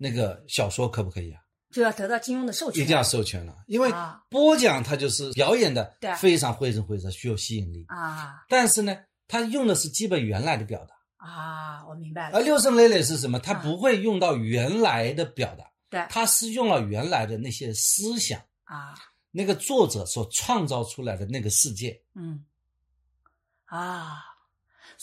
[0.02, 1.40] 那个小说，可不可以啊？
[1.70, 7.86] 就要得到金庸的授权，一定要授权了，因为啊播讲它就是表演的对非常绘声绘色，具有吸引力。
[7.88, 8.94] 啊但是呢，
[9.26, 10.94] 他用的是基本原来的表达，
[11.26, 13.38] 啊，我明白了而，六神磊磊是什么？
[13.38, 18.94] 他啊不会用到原来的表达，对他是用了原来的那些思想，啊
[19.30, 22.02] 那个作者所创造出来的那个世界。
[22.14, 22.44] 嗯
[23.64, 24.31] 啊。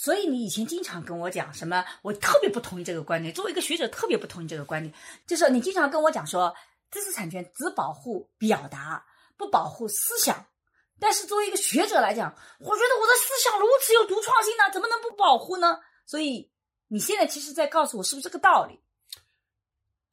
[0.01, 1.83] 所以你以前经常跟我讲什么？
[2.03, 3.33] 我特别不同意这个观点。
[3.33, 4.93] 作为一个学者，特别不同意这个观点，
[5.27, 6.55] 就是你经常跟我讲说，
[6.89, 10.45] 知识产权只保护表达，不保护思想。
[11.01, 15.81] 但是作为一个学者来讲，我觉得我的思想如此有独创性呢，怎么能不保护呢？
[16.05, 16.49] 所以
[16.87, 18.79] 你现在其实在告诉我是不是这个道理？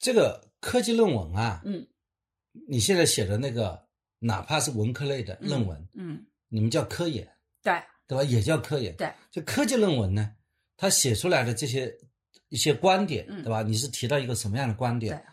[0.01, 1.87] 这个科技论文啊，嗯
[2.67, 3.87] 你现在写的那个，
[4.19, 8.25] 哪怕是文科类的论文，嗯，你们叫科研，对对吧？
[8.25, 8.95] 也叫科研。
[8.97, 10.33] 对，就科技论文呢，
[10.77, 11.93] 它写出来的这些
[12.49, 13.63] 一些观点，嗯对吧？
[13.63, 15.25] 你是提到一个什么样的观对点？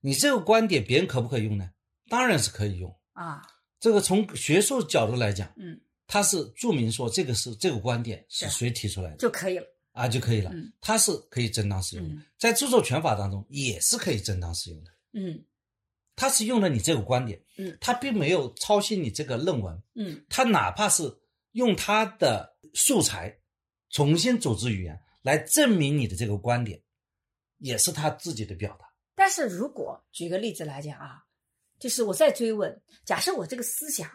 [0.00, 1.70] 你这个观点别人可不可以用呢？
[2.08, 2.94] 当然是可以用。
[3.12, 3.42] 啊，
[3.78, 9.66] 这个从学术角度来讲，嗯，它是注明说这个是这个观点是谁提出来的就可以了。
[9.92, 14.90] 啊就可以了嗯，它是可以正当使用的嗯，在著作权法当中也是可以正当使用的。
[15.12, 15.44] 嗯
[16.16, 21.02] 它是用了你这个观点，嗯它并没有抄袭你这个论文，嗯它哪怕是
[21.52, 23.38] 用他的素材
[23.90, 26.82] 重新组织语言来证明你的这个观点，
[27.58, 28.86] 也是他自己的表达。
[29.14, 31.22] 但是如果举个例子来讲啊，
[31.78, 34.10] 就是我再追问，假设我这个思想，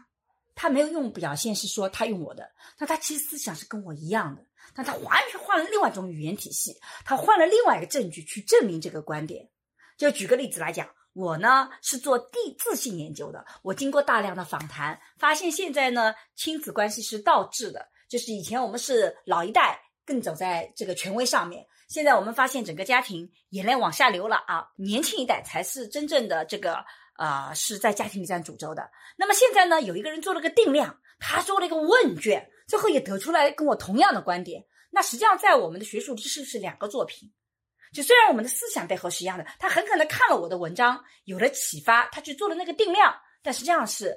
[0.56, 9.50] 他没有用表现是说他用我的，那他其实思想是跟我一样的，但他完全换了另外一种语言体系，他换了另外一个证据去证明这个观点。
[9.97, 26.86] 就举个例子来讲，我呢是做地自性研究的，我经过大量的访谈，发现现在呢亲子关系是倒置的，就是以前我们是老一代更走在这个权威上面，现在我们发现整个家庭眼泪往下流了啊，年轻一代才是真正的这个
[27.18, 28.88] 呃是在家庭里占主轴的。
[29.18, 34.64] 那么现在呢，有一个人做了个定量，他做了一个问卷，最后也得出来跟我同样的观点。
[34.92, 37.32] 那实际上在我们的学术知识是两个作品。
[37.98, 44.16] 就虽然我们的思想背后是一样的，他很可能看了我的文章有了启发，他去做了那个定量，但实际上是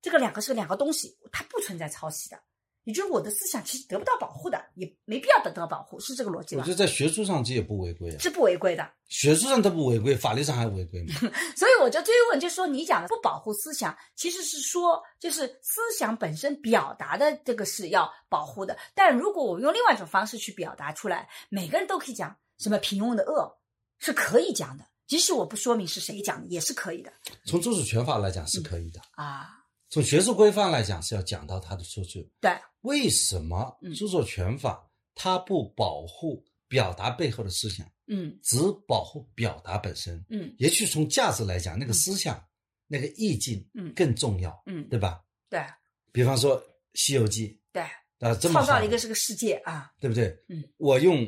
[0.00, 2.38] 这个两个是两个东西，它不存在抄袭的。
[2.84, 6.70] 也就是我的思想其实得不到保护的，也没必要得到保护，是这个逻辑吧我觉？
[6.70, 8.88] 得在学术上这也不违规啊，是不违规的。
[9.08, 11.14] 学术上都不违规，法律上还违规吗？
[11.56, 18.78] 所以我就追问，就说你讲的不保护思想，其实是说就是思想本身表达的这个是要保护的。
[18.94, 23.58] 但如果我用另外一种方式去表达出来，每个人都可以讲什么平庸的恶，
[23.98, 24.84] 是可以讲的。
[25.06, 27.12] 即使我不说明是谁讲的，也是可以的
[27.44, 29.50] 从著作权法来讲是可以的，啊。
[29.88, 32.28] 从学术规范来讲是要讲到它的出处。
[32.40, 40.22] 对，为什么嗯著作权法它不保护表达背后的思想，嗯只保护表达本身。
[40.28, 42.44] 嗯也许从价值来讲，那个思想、
[42.88, 45.22] 那个意境嗯更重要，嗯，对吧？
[45.48, 45.64] 对
[46.10, 46.60] 比方说
[46.94, 47.82] 《西游记》对，
[48.28, 50.36] 啊，这么创造了一个是个世界啊，对不对？
[50.48, 51.24] 嗯，我用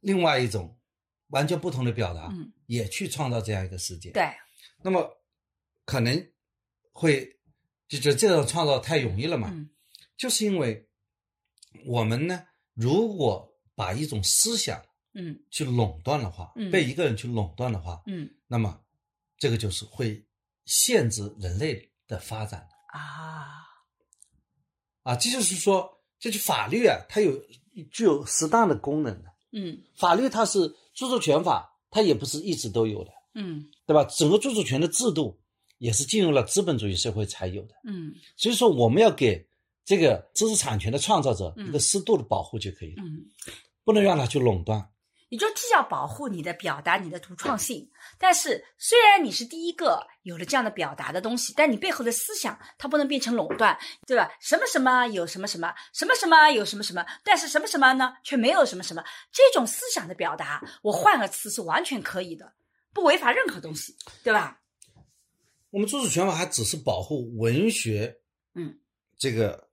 [0.00, 0.78] 另外一种
[1.28, 4.30] 完全不同的表达，嗯也去创造这样一个世界。，对，
[4.82, 5.08] 那么
[5.84, 6.30] 可能
[6.92, 7.24] 会
[7.88, 9.50] 就觉得这种创造太容易了嘛？
[9.52, 9.70] 嗯
[10.16, 10.88] 就是因为
[11.86, 14.84] 我们呢，如果把一种思想
[15.14, 18.82] 嗯去垄断的话，嗯被一个人去垄断的话，嗯那么
[19.38, 20.26] 这个就是会
[20.64, 23.62] 限制人类的发展啊，
[25.04, 25.14] 啊。
[25.16, 27.40] 这就是说，这就法律啊，它有
[27.92, 29.32] 具有适当的功能的。
[29.52, 34.04] 嗯法律它是著作权法，它也不是一直都有的，嗯对吧？
[34.04, 35.38] 整个著作权的制度
[35.78, 37.74] 也是进入了资本主义社会才有的。
[37.84, 39.46] 嗯所以说，我们要给
[39.84, 43.24] 这个知识产权的创造者嗯一个适度的保护就可以了，嗯，
[43.84, 44.88] 不能让他去垄断。
[45.28, 54.30] 你就既要保护你的表达、你的独创性，但是虽然你是第一个有了这样的表达的东西，但你背后的思想它不能变成垄断，对吧？
[54.40, 62.54] 什么什么有什么什么，什么什么有什么什么，但是什么什么呢却没有什么什么，这种思想的表达，我换个词是完全可以的，
[62.92, 64.60] 不违法任何东西，对吧？
[65.70, 68.16] 我们著作权法还只是保护文学，
[68.54, 68.78] 嗯，
[69.18, 69.68] 这个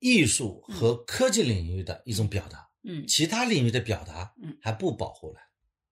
[0.00, 5.40] 艺术和科技领域的一种表达，嗯其他领域的表达，嗯还不保护了，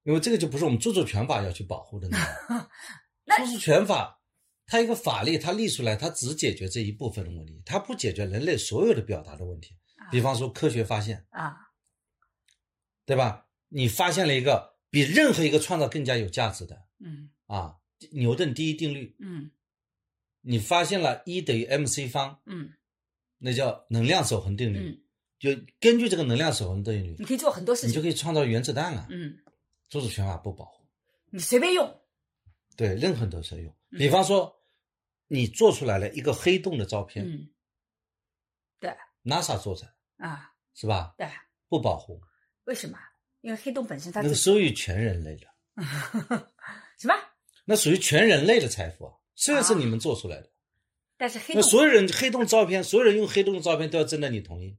[0.03, 2.65] 因为这个就不是我们著作权法要去保护的内容。
[3.25, 4.21] 那著作权法
[4.65, 9.75] 它一个法律，它立出来，它只解决这一部分的问题，它不解决人类所有的表达的问题。
[10.11, 11.55] 比方说科学发现，啊，
[13.05, 13.47] 对吧？
[13.69, 17.77] 你发现了一个比任何一个创造更加有价值的嗯啊，
[18.11, 19.49] 牛顿第一定律，嗯
[20.41, 22.73] 你发现了 E 等于 mc 方，嗯
[23.39, 25.02] 那叫能量守恒定律。
[25.43, 29.07] 嗯，就根据这个能量守恒定律你，可以做很多事情，你就可以创造原子弹了。
[29.09, 29.37] 嗯，
[29.89, 30.85] 著作权法不保护，
[31.31, 32.01] 你随便用，
[32.77, 33.71] 对任何人都适用。
[33.91, 34.55] 嗯比方说，
[35.27, 37.47] 你做出来了一个黑洞的照片、嗯，
[38.79, 38.89] 对
[39.23, 41.13] n a s a 做的，啊，是吧？
[41.17, 41.27] 对，
[41.69, 42.19] 不保护，
[42.63, 42.97] 为什么？
[43.41, 45.47] 因为黑洞本身它那个自己属于全人类的，
[46.97, 47.13] 什么？
[47.65, 49.13] 那属于全人类的财富啊。
[49.35, 50.49] 虽然是啊你们做出来的，
[51.17, 54.77] 但是黑那洞，所有人黑洞照片，所有人用黑洞的照片都要征得你同意。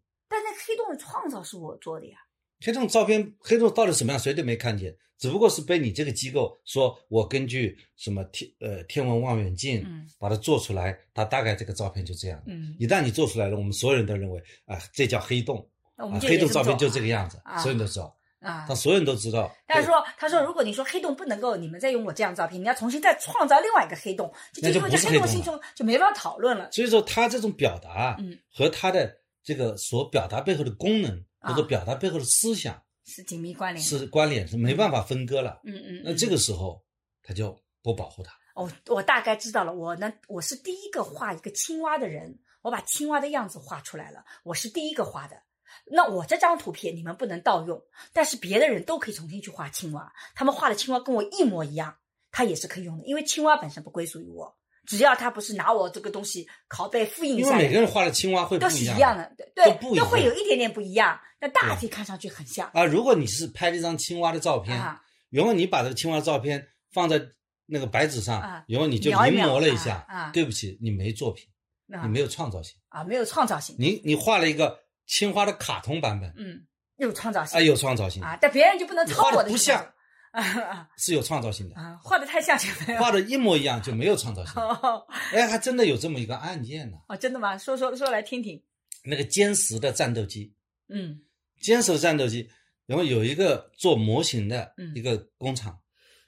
[0.55, 2.19] 黑洞的创造是我做的呀。
[2.65, 12.43] 黑洞照片，黑洞到底什么样，谁都没看见，只不过是被你这个机构说，我根据什么天呃天文望远镜，嗯把它做出来，它大概这个照片就这样。
[12.47, 15.59] 嗯，一旦你做出来了，我们所有人都认为啊，这叫黑洞
[15.97, 18.75] 啊那我们，黑洞照片就这个样子，啊所有人都知道，啊他。
[18.75, 19.55] 所有人都知道。
[19.67, 26.71] 他说：“他说，如果你说黑洞不能够，你们再用我这样照片，你要重新再创造另外一个黑洞，就那就因为这不是黑洞黑洞形成就没法讨论了。
[26.73, 33.85] 所以说，他这种表达啊嗯和他的这个所表达背后的功能啊或者表达背后的思想是紧密关联。
[33.85, 35.61] 是关联，是没办法分割了。
[35.65, 36.83] 嗯嗯，那这个时候
[37.23, 38.33] 他就不保护它。
[38.55, 39.75] 哦，我大概知道了。
[39.75, 45.43] 我呢，我是第一个画一个青蛙的人，我把青蛙的样子画出来了，我是第一个画的。
[45.87, 51.99] 那我这张图片你们不能盗用，但是别的人都可以重新去画青蛙，他们画的青蛙跟我一模一样，
[52.31, 62.85] 它也是可以用的，因为青蛙本身不归属于我，只要他不是拿我这个东西拷贝复印因为，每个人画的青蛙会不都是一样的，对都对，不一样都会有一点点不一样，但大体看上去很像啊。
[62.85, 65.01] 如果你是拍了一张青蛙的照片，啊。
[65.31, 67.21] 然后你把这个青蛙照片放在
[67.67, 71.45] 那个白纸上，啊然后你就临摹了一下，对不起，你没作品，
[71.93, 72.77] 啊你没有创造性。
[72.89, 76.65] 啊，没有创造性，你你画了一个青蛙的卡通版本，嗯，
[76.99, 79.93] 有创造性啊，有创造性，啊，但别人就不能抄我的不像
[80.99, 81.77] 是有创造性的。
[81.77, 83.01] 啊，画的太像就没有。
[83.01, 84.55] 画的一模一样就没有创造性。
[84.61, 86.99] 哦哎，还真的有这么一个案件呢。
[87.09, 87.57] 哦，真的吗？
[87.57, 88.63] 说说说来听听。
[89.05, 90.55] 那个歼十的战斗机，
[90.89, 91.21] 嗯
[91.61, 92.49] 歼十的战斗机，
[92.87, 95.79] 然后有一个做模型的嗯一个工厂，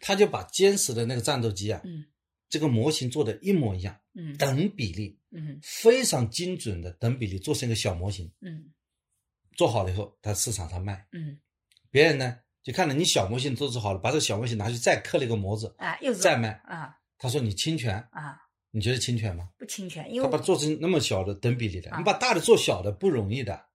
[0.00, 2.04] 他就把歼十的那个战斗机啊，嗯
[2.48, 8.70] 这个模型做的一模一样，嗯等比例，嗯非常精准的等比例做成一个小模型，嗯
[9.56, 11.40] 做好了以后，他市场上卖，嗯
[11.90, 19.48] 别人呢就看了你小模型都做好了，把这个小模型拿去再刻了一个模子，啊，又再卖，啊他说你侵权，啊，你觉得侵权吗？
[19.56, 23.66] 不侵权，因为他把做成那么小的等比例的，啊你把大的做小的不容易的。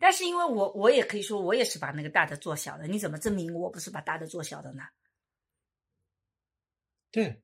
[0.00, 4.82] 但是因为我我也可以说我也是把那个大的做小的，你怎么证明我不是把大的做小的呢？
[7.12, 7.40] 对，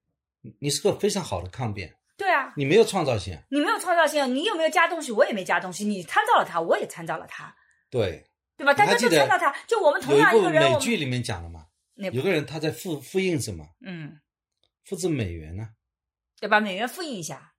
[0.58, 3.40] 你是个非常好的抗辩，对啊，你没有创造性。
[3.48, 5.12] 你没有创造性，你有没有加东西？
[5.12, 7.54] 我也没加东西，你参照了他，我也参照了他，
[7.88, 8.26] 对，
[8.62, 8.74] 对吧？
[8.74, 14.20] 大家你还记得都参照它，就我们同样一个人，美剧里面讲了嘛，有个人他在复复印什么，嗯，
[14.84, 15.68] 复制美元呢、
[16.38, 16.60] 对吧？
[16.60, 17.54] 美元复印一下，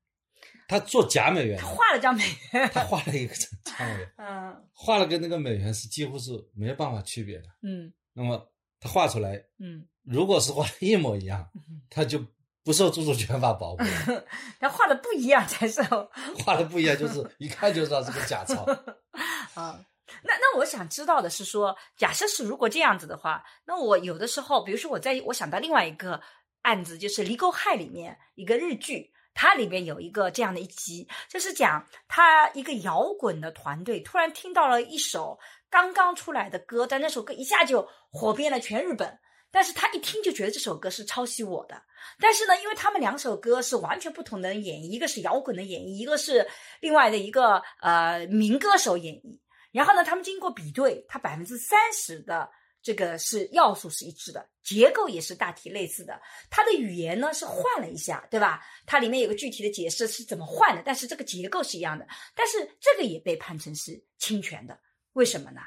[0.67, 3.47] 他他做假美元他，画了张美元，他画了一个假
[3.79, 4.63] 美元， 嗯。
[4.73, 7.49] 画了跟那个美元是几乎是没有办法区别的。
[7.61, 7.91] 嗯。
[8.13, 11.49] 那么他画出来，嗯，如果是画的一模一样，
[11.89, 12.25] 他就
[12.63, 13.83] 不受著作权法保护。
[14.59, 18.65] 他画的不一样才是画的不一样，就是一看就知道是个假钞。
[19.55, 19.79] 啊。
[20.21, 26.21] 那那我想知道的是说，假设是如果这样子的话，那我有的时候，比如说我在我想到另外一个
[26.61, 39.19] 案子，就是《离沟害》里面一个日剧，它里面有一个这样的一集，就是讲他一个摇滚的团队突然听到了一首刚刚出来的歌，但那首歌一下就火遍了全日本。
[39.55, 41.79] 但是他一听就觉得这首歌是抄袭我的，
[42.19, 46.47] 但是呢，因为他们两首歌是完全不同的演绎，一个是摇滚的演绎，一个是
[46.79, 49.39] 另外的一个呃民歌手演绎。
[49.73, 52.49] 然后呢，他们经过比对，它百分之三十的
[52.81, 56.21] 这个是要素是一致的，结构也是大体类似的。
[56.49, 58.63] 它的语言呢是换了一下，对吧？
[58.85, 62.07] 它里面有个具体的解释是怎么换的，但是这个结构是一样的。
[62.35, 64.79] 但是这个也被判成是侵权的，
[65.13, 65.59] 为什么呢？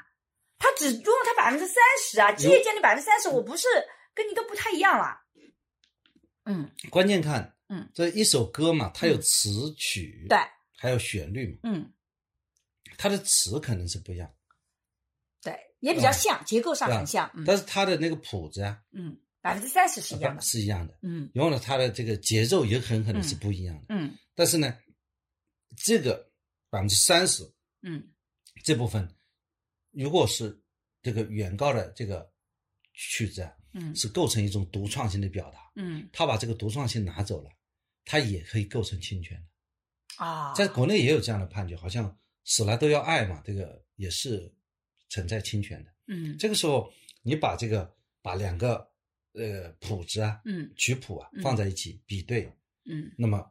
[0.59, 3.67] 他只用了他百分之三十啊，借鉴的百分之三十，我不是
[4.15, 5.21] 跟你都不太一样了。
[6.45, 10.37] 嗯关键看，嗯，这一首歌嘛，它有词曲，对，
[10.77, 11.93] 还有旋律嘛，嗯
[12.97, 14.33] 它的词可能是不一样，
[15.41, 17.31] 对，也比较像，结构上很像。
[17.35, 20.41] 嗯但是它的那个谱子啊，嗯，百分之三十是一样的。
[20.41, 23.85] 是一样的，嗯然后呢，它的这个节奏也很可能是不一样的。
[23.89, 24.75] 嗯但是呢，
[25.77, 26.31] 这个
[26.69, 27.43] 百分之三十
[27.83, 28.11] 嗯
[28.63, 29.07] 这部分，
[29.91, 30.59] 如果是
[31.03, 32.29] 这个原告的这个
[32.93, 37.51] 曲子啊，嗯是构成一种独创性的表达，嗯他把这个独创性拿走了，
[38.05, 39.39] 他也可以构成侵权。
[40.17, 44.49] 啊，在国内也有这样的判决，好像死了都要爱嘛，这个也是
[45.09, 45.91] 存在侵权的。
[46.07, 46.35] 嗯。
[46.39, 46.89] 这个时候，
[47.21, 48.89] 你把这个把两个
[49.33, 52.49] 呃谱子啊、嗯曲谱啊嗯放在一起比对，
[52.85, 53.11] 嗯。
[53.17, 53.45] 那么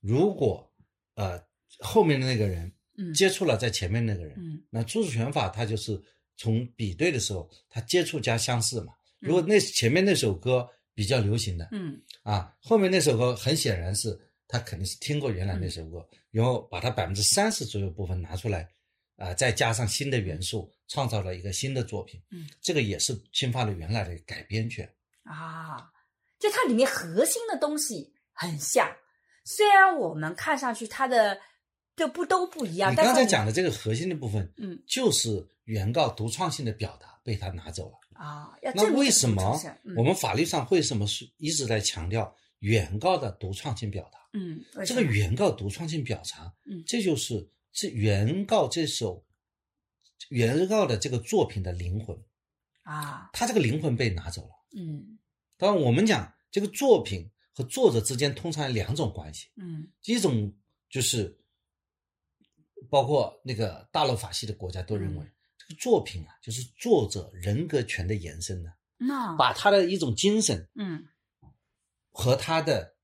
[0.00, 0.70] 如果
[1.14, 1.42] 呃
[1.78, 3.12] 后面的那个人嗯。
[3.14, 4.62] 接触了在前面那个人，嗯。
[4.68, 5.98] 那著作权法它就是
[6.36, 8.92] 从比对的时候，它接触加相似嘛。
[9.22, 9.28] 嗯。
[9.28, 11.98] 如果那前面那首歌比较流行的，嗯。
[12.22, 14.20] 啊，后面那首歌很显然是
[14.52, 18.68] 他肯定是听过原来那首歌，然后把它百分之三十左右部分拿出来，
[19.16, 22.20] 啊、再加上新的元素，创造了一个新的作品。
[22.30, 24.86] 嗯，这个也是侵犯了原来的改编权。
[25.22, 25.90] 啊，
[26.38, 28.94] 就它里面核心的东西很像，
[29.46, 31.40] 虽然我们看上去它的
[31.96, 37.98] 就不都不一样，你刚才讲的这个核心的部分，嗯就是原告独创性的表达被他拿走了。
[38.12, 39.58] 啊，要那为什么
[39.96, 44.20] 我们法律上为什么是一直在强调原告的独创性表达？
[44.34, 46.82] 嗯这个原告独创性表达，嗯。
[46.86, 49.26] 这就是这原告这首
[50.28, 52.16] 原告的这个作品的灵魂，
[52.82, 53.30] 啊。
[53.32, 54.54] 他这个灵魂被拿走了。
[54.76, 55.18] 嗯。
[55.56, 59.88] 当然，我们讲这个作品和作者之间通常有两种关系，嗯。
[60.04, 60.54] 一种
[60.88, 61.36] 就是
[62.88, 65.32] 包括那个大陆法系的国家都认为、嗯。
[65.58, 69.36] 这个作品啊，就是作者人格权的延伸呢，那。
[69.36, 71.04] 把他的一种精神嗯
[72.12, 72.96] 和他的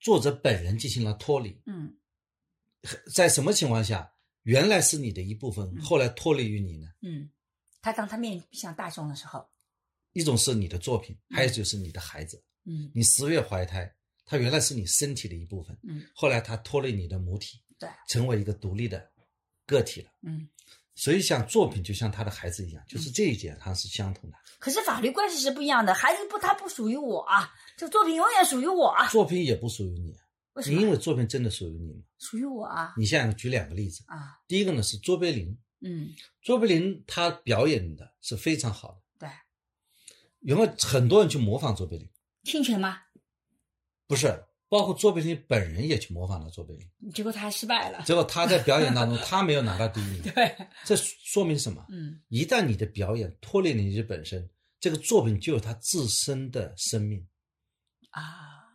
[0.00, 1.62] 作者本人进行了脱离。
[1.66, 1.96] 嗯
[3.14, 6.88] 在什么情况下，原来是你的一部分，嗯后来脱离于你呢？
[7.00, 7.30] 嗯，
[7.80, 9.48] 他当他面向大众的时候，
[10.12, 12.44] 一种是你的作品，还有就是你的孩子。
[12.66, 13.90] 嗯你十月怀胎，
[14.26, 19.10] 他原来是你身体的一部分，嗯后来他脱离你的母体，对，成为一个独立的
[19.66, 20.10] 个体了。
[20.22, 20.46] 嗯，
[20.94, 24.36] 所以像作品就像他的孩子一样，就是这一点它是相同的。
[24.58, 30.14] 可是法律关系是不一样的，孩子不他不属于我啊，这作品永远属于我啊，作品也不属于你，
[30.54, 32.02] 为什么你因为作品真的属于你吗？
[32.18, 36.08] 属于我啊你现在举两个例子，啊第一个呢是卓别林，嗯
[36.40, 39.28] 卓别林他表演的是非常好的，对，
[40.40, 42.08] 然后很多人去模仿卓别林，
[42.44, 43.02] 侵权吗？
[44.06, 50.52] 不是，包括卓别林本人也去模仿了卓别林，结果他失败了，结果他在表演当中 他没有拿到第一名，对，
[50.84, 51.86] 这说明什么？
[51.90, 52.20] 嗯。
[52.28, 57.24] 一旦你的表演脱离了你的本身，这个作品就有它自身的生命。
[58.10, 58.66] 啊，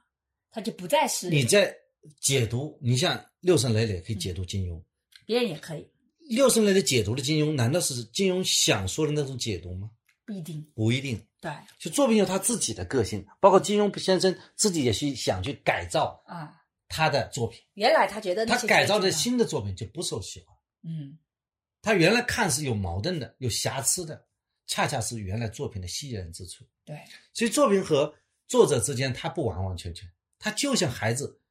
[0.50, 1.76] 他就不再是你在
[2.22, 4.82] 解读，你像六神磊磊可以解读金庸，
[5.26, 5.86] 别人也可以，
[6.30, 9.92] 六神磊磊解读的金庸，难道是金庸想说的那种解读吗？
[10.30, 11.20] 不一定，不一定。
[11.42, 16.54] 对就作品有他自己的个性，包括金庸先生自己也去想去改造啊，
[16.88, 20.56] 他的作品，原来他觉得他改造的新的作品就不受喜欢。
[20.84, 21.18] 嗯
[21.82, 24.28] 他原来看是有矛盾的、有瑕疵的，
[24.68, 26.64] 恰恰是原来作品的吸引人之处。
[26.86, 26.96] 对，
[27.34, 28.14] 所以作品和
[28.48, 30.08] 作者之间，他不完完全全，
[30.38, 31.42] 他就像孩子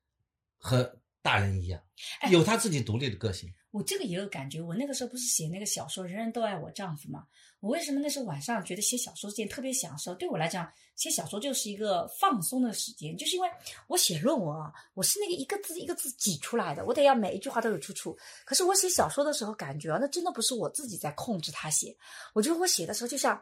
[0.57, 1.83] 和大人一样，
[2.21, 3.53] 哎有他自己独立的个性。
[3.71, 4.61] 我这个也有感觉。
[4.61, 7.25] 我那个时候不是写那个小说《人人都爱我丈夫》吗？
[7.61, 10.15] 我为什么那时候晚上觉得写小说是件特别享受？
[10.15, 13.49] 对我来讲，写小说就是一个放松的时间，就是因为
[13.89, 18.17] 我写论文啊，我是那个一个字一个字挤出来的，我得要每一句话都有出处。
[18.45, 21.97] 可是我写小说的时候，感觉啊，那真的不是我自己在控制他写。
[22.35, 23.41] 我觉得我写的时候就像，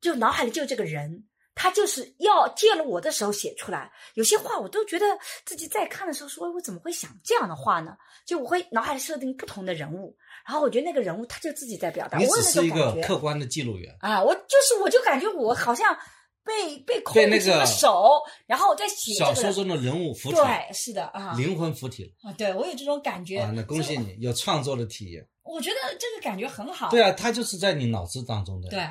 [0.00, 1.26] 就脑海里就这个人。
[1.56, 5.06] 他就是要借了我的时候写出来，有些话我都觉得
[5.46, 7.96] 自己在看的时候说，我怎么会想这样的话呢？
[8.26, 10.14] 就我会脑海里设定不同的人物，
[10.46, 12.18] 然后我觉得那个人物他就自己在表达。
[12.18, 14.22] 我只是一个客观的记录员啊！
[14.22, 15.96] 我就是我就感觉我好像
[16.44, 20.36] 被被控制了手，然后我在写小说中的人物附体。
[20.36, 22.32] 对，是的啊，灵魂附体了啊！
[22.34, 23.50] 对我有这种感觉啊！
[23.54, 25.26] 那恭喜你有创作的体验。
[25.42, 26.90] 我觉得这个感觉很好。
[26.90, 28.86] 对啊，他就是在你脑子当中的对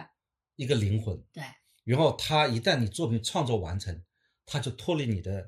[0.55, 1.15] 一个灵魂。
[1.31, 1.43] 对。
[1.85, 4.03] 然后他一旦你作品创作完成，
[4.45, 5.47] 他就脱离你的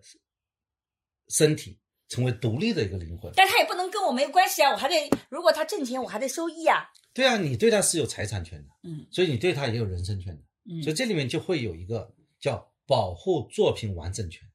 [1.27, 1.77] 身体，
[2.07, 3.31] 成为独立的一个灵魂。
[3.35, 6.89] 但他也不能跟我没有关系啊，我还得如果他挣钱，我还得收益啊。
[7.13, 14.47] 对啊，你对他是有财产权的，嗯，所以你对他也有人身权的，嗯，所以这里面就会有一个叫保护作品完整权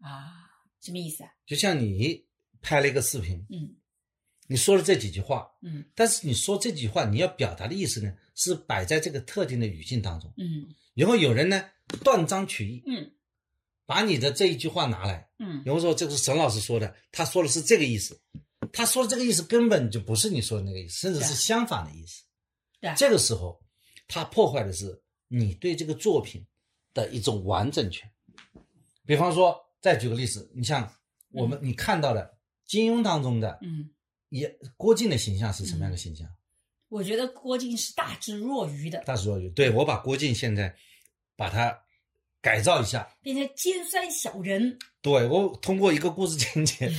[0.00, 0.48] 啊，
[0.80, 1.30] 什么意思啊？
[1.44, 2.26] 就像你
[2.62, 3.76] 拍了一个视频，嗯，
[4.48, 10.74] 你说了这几句话，嗯，但是你说这几句话，你要表达的意思呢，是摆在这个特定的语境当中，嗯。
[10.94, 11.64] 然后有人呢
[12.02, 13.12] 断章取义，嗯，
[13.86, 18.20] 把你的这一句话拿来，嗯，然后说这个是沈老师说的，他说的是这个意思，
[18.72, 22.24] 他说的这个意思根本就不是你说的那个意思，甚至是相反的意思。
[22.80, 23.60] 对，这个时候
[24.08, 26.44] 他破坏的是你对这个作品
[26.94, 28.10] 的一种完整权。
[29.04, 30.92] 比方说，再举个例子，你像
[31.30, 32.36] 我们你看到的
[32.66, 33.88] 金庸当中的，嗯，
[34.28, 36.28] 也郭靖的形象是什么样的形象？
[36.88, 39.48] 我觉得郭靖是大智若愚的，大智若愚。
[39.50, 40.74] 对我把郭靖现在。
[41.38, 41.72] 把他
[42.40, 44.76] 改造一下，变成尖酸小人。
[45.00, 46.92] 对我通过一个故事情节，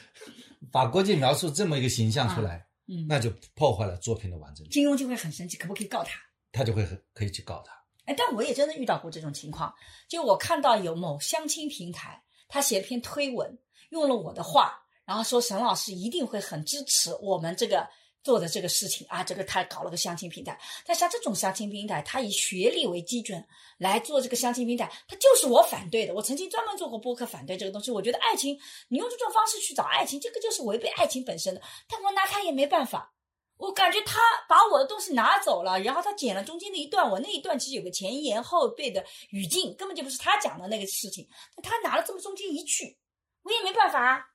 [0.70, 4.68] 把郭靖描述这么一个形象出来，嗯，那就破坏了作品的完整。
[4.68, 6.20] 金庸就会很生气，可不可以告他？
[6.52, 7.72] 他就会很可以去告他。
[8.04, 9.72] 哎，但我也真的遇到过这种情况，
[10.06, 13.58] 就我看到有某相亲平台，他写篇推文，
[13.88, 14.78] 用了我的话，
[15.10, 17.84] 然后说沈老师一定会很支持我们这个。
[18.22, 23.42] 做的这个事情啊，这个他搞了个相亲平台，但像这种相亲平台，他以学历为基准
[23.78, 26.12] 来做这个相亲平台，他就是我反对的。
[26.12, 27.90] 我曾经专门做过播客反对这个东西。
[27.90, 31.62] 我觉得爱情，你用这种方式去找爱情，这个就是违背爱情本身的。
[31.88, 33.10] 但我拿他也没办法，
[33.56, 41.26] 我感觉他把我的东西拿走了，然后他剪了中间的一段，我那一段其实有个前言后背的语境，根本就不是他讲的那个事情。
[41.62, 42.98] 他拿了这么中间一句，
[43.44, 44.29] 我也没办法啊。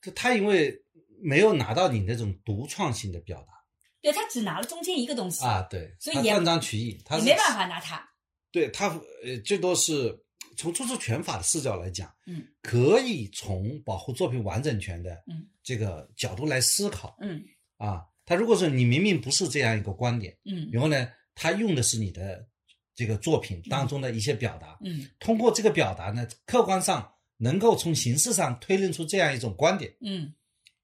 [0.00, 0.82] 这他因为。
[1.22, 3.52] 没有拿到你那种独创性的表达，
[4.00, 8.02] 对他只拿了中间一个东西啊，对，所以也断章取义，他没办法拿他。
[8.50, 8.88] 对他，
[9.22, 10.18] 呃，最多是
[10.56, 17.44] 从著作权法的视角来讲，嗯，可以从保护作品完整权的嗯这个角度来思考，嗯
[17.76, 22.48] 啊，他如果说你明明不是这样一个观点，嗯，然后呢，他用的是你的
[22.94, 30.32] 这个作品当中的一些表达，嗯，通过这个表达呢，客观上能够从形式上推论出这样一种观点，嗯。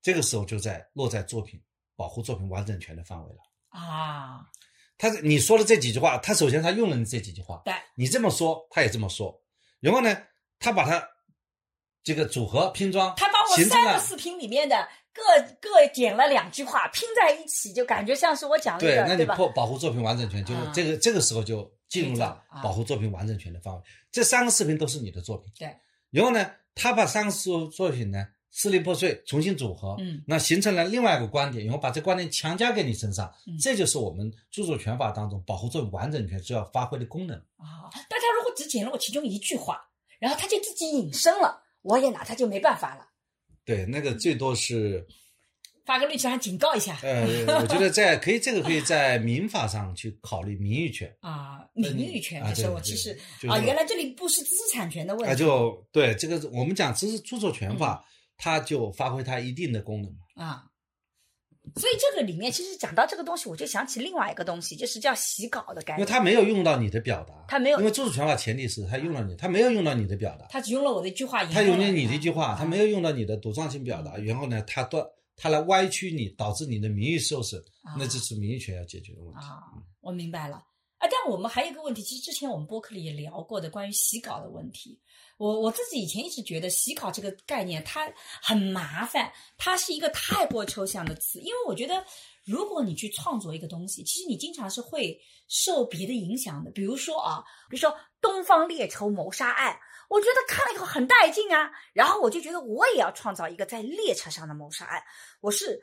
[0.03, 1.61] 这个时候就在落在作品
[1.97, 3.41] 保护作品完整权的范围了
[3.71, 4.47] 啊！
[4.97, 9.43] 他你说的这几句话，他首先他用了你这几句话，对，你这么说，他也这么说，
[9.81, 10.17] 然后呢，
[10.61, 11.05] 他把它
[12.05, 15.23] 这个组合拼装，他把我三个视频里面的各
[15.61, 23.83] 各剪了两句话拼在一起，就感觉像是我讲的，对，那你破保护作品完整权，就是这个这个时候就进入了保护作品完整权的范围。
[24.13, 25.77] 这三个视频都是你的作品，对，
[26.17, 28.27] 然后呢，他把三个作作品呢。
[28.59, 37.93] 支离破碎，重新组合，嗯，那形成了另外一个观点，然后把这观点强加给你身上，嗯，这就是我们著作权法当中保护作品完整权主要发挥的功能啊。
[38.09, 39.79] 但他如果只捡了我其中一句话，
[40.19, 43.07] 然后他就自己隐身了，我也拿他就没办法了。
[43.63, 45.07] 对，那个最多是
[45.87, 46.99] 发个律师函警告一下。
[47.03, 47.25] 呃，
[47.63, 53.19] 我觉得在可以这个可以在民法上去考虑名誉权啊，名誉权的时候其实
[53.49, 58.05] 啊，原来这里不是知识产权的问题啊，就对这个我们讲知识著作权法。
[58.39, 60.13] 它就发挥它一定的功能
[60.47, 60.65] 啊，
[61.77, 66.01] 所以这个里面其实讲到这个东西，我就想起另外一个东西，就是叫洗稿的概念。
[66.01, 75.03] 因为它没有用到你的表达，它没有，因为著作权法前提是它用了你，它没有用到你的表达，它只用了我的一句话，它用了你的一句话，它没有用到你的独创性表达，然后呢，它断，
[75.37, 77.63] 它来歪曲你，导致你的名誉受损，
[77.97, 79.63] 那就是名誉权要解决的问题啊。
[80.01, 80.57] 我明白了
[80.99, 84.99] 啊，但我们还有一个问题，其实之前我们播客里也聊过的，关于洗稿的问题。
[85.37, 88.11] 我我自己以前一直觉得洗稿这个概念它
[88.43, 91.39] 很麻烦，它是一个太过抽象的词。
[91.41, 92.03] 因为我觉得，
[92.45, 96.71] 如果你去创作一个东西，其实你经常是会受别的影响的。
[96.71, 97.91] 比如说啊，比如说
[98.23, 99.75] 《东方列车谋杀案》，
[100.09, 105.03] 我觉得看了以后很带劲啊，然后我就觉得我也要创造一个在列车上的谋杀案。
[105.41, 105.83] 我是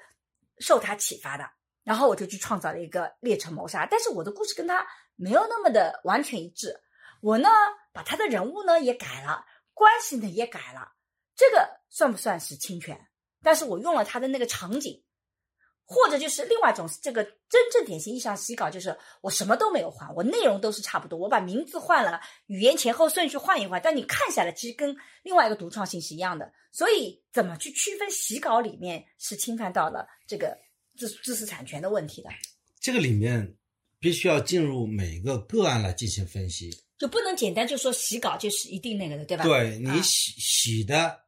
[0.59, 1.49] 受他启发的，
[1.83, 6.79] 然后我就去创造了一个列车谋杀，但是我的故事跟他没有那么的完全一致。
[7.21, 7.49] 我呢，
[7.91, 10.93] 把他的人物呢也改了，关系呢也改了，
[11.35, 13.07] 这个算不算是侵权？
[13.41, 15.03] 但是我用了他的那个场景。
[15.85, 26.51] 或者就是另外一种，这个真正典型意义上洗稿，就是我什么都没有换，我内容都是差不多，我把名字换了，语言前后顺序换一换，但你看下来其实跟另外一个独创性是一样的。
[26.71, 30.57] 所以怎么去区分洗稿里面是侵犯到了这个
[30.97, 32.29] 知知识产权的问题的？
[32.79, 33.55] 这个里面
[33.99, 39.43] 必须要进入每个个案来进行分析，就不能简单就说洗稿就是一定那个的，对吧？
[39.43, 41.19] 对你洗洗的，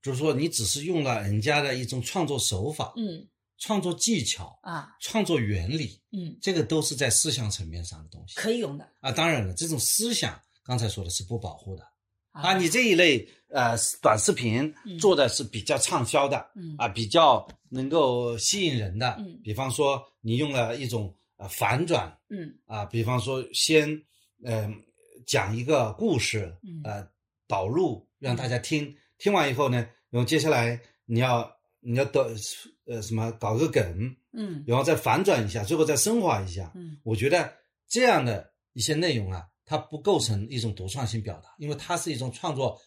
[0.00, 3.28] 就是说你只是用了人家的一种创作手法，嗯。
[3.58, 8.88] 创作技巧啊，创作原理，嗯，这个都是在思想层面上的东西，可以用的。
[9.00, 9.10] 啊。
[9.12, 11.82] 当然了，这种思想刚才说的是不保护的。
[12.30, 12.56] 啊。
[12.58, 16.74] 你这一类呃短视频做的是比较畅销的，嗯。
[16.78, 22.54] 啊，比较能够吸引人的，嗯，比方说你用了一种呃反转，嗯。
[22.66, 23.88] 啊，比方说先
[24.44, 24.74] 嗯
[25.26, 26.80] 讲一个故事，嗯。
[26.84, 27.08] 呃
[27.46, 31.53] 导入让大家听，听完以后呢，然后接下来你要
[31.84, 32.34] 你要得。
[32.86, 37.50] 呃，什么搞个梗，嗯，然后再反转一下，最后再升华一下，嗯，我觉得
[37.88, 42.78] 这样的一些内容啊，它不构成一种独创性表达，因为它是一种创作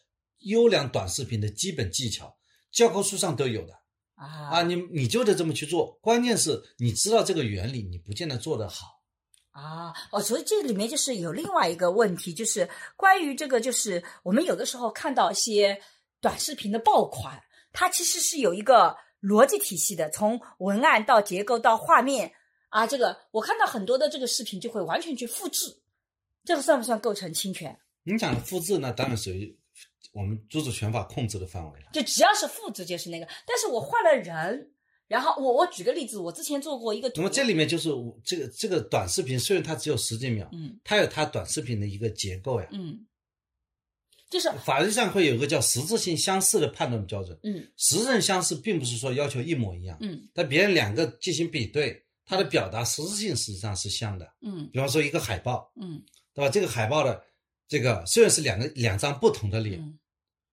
[0.42, 2.32] 优良短视频的基本技巧，
[2.72, 3.74] 教科书上都有的。
[4.14, 4.50] 啊。
[4.52, 9.02] 啊，你你就得这么去做，关键是你知道这个原理，你不见得做得好。
[9.50, 15.82] 啊，哦，所以这里面就是有另外一个问题，就是关于这个，就是我们有的时候看到一些
[16.22, 17.42] 短视频的爆款，
[17.78, 18.98] 它其实是有一个。
[19.20, 22.32] 逻辑体系的，从文案到结构到画面
[22.70, 25.76] 啊，这个我看到很多的这个视频就会完全去复制，
[26.46, 27.76] 这个算不算构成侵权？
[28.04, 29.58] 你讲的复制那，当然属于
[30.14, 31.88] 我们著作权法控制的范围了。
[31.92, 34.72] 就只要是复制就是那个，但是我换了人，
[35.08, 37.90] 然后我我举个例子，我之前做过一个，那么这里面就是
[38.24, 43.07] 这个这个短视频，虽然它只有十几秒，嗯，它有它短视频的一个结构呀，嗯。
[44.30, 47.40] 就是法律上会有一个叫实质性相似的判断标准。
[47.44, 49.98] 嗯，实质相似并不是说要求一模一样。
[50.02, 54.30] 嗯，但别人两个进行比对，它的表达实质性实际上是像的。
[54.42, 56.04] 嗯，比方说一个海报，嗯，
[56.34, 56.52] 对吧？
[56.52, 57.24] 这个海报的
[57.70, 59.82] 这个虽然是两个两张不同的脸，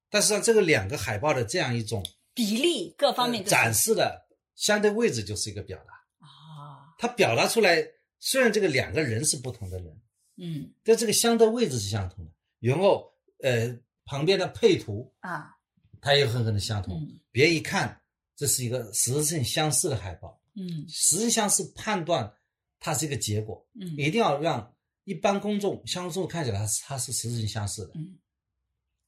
[0.09, 5.93] 但是呢，这个两个海报的这样一种比例各方面展示的相对位置就是一个表达
[6.25, 6.95] 啊。
[6.97, 7.85] 它表达出来，
[8.21, 10.01] 虽然这个两个人是不同的人，
[10.37, 13.13] 嗯，但这个相对位置是相同的，然后。
[13.45, 15.55] 呃，旁边的配图啊，
[16.01, 16.99] 它也很可能相同。
[16.99, 18.01] 嗯，别一看，
[18.35, 20.41] 这是一个实质性相似的海报。
[20.55, 22.33] 嗯，实质相似判断
[22.81, 23.69] 它是一个结果。
[23.79, 24.75] 嗯，一定要让
[25.05, 27.93] 一般公众、相众看起来它是实质性相似的。
[27.97, 28.19] 嗯，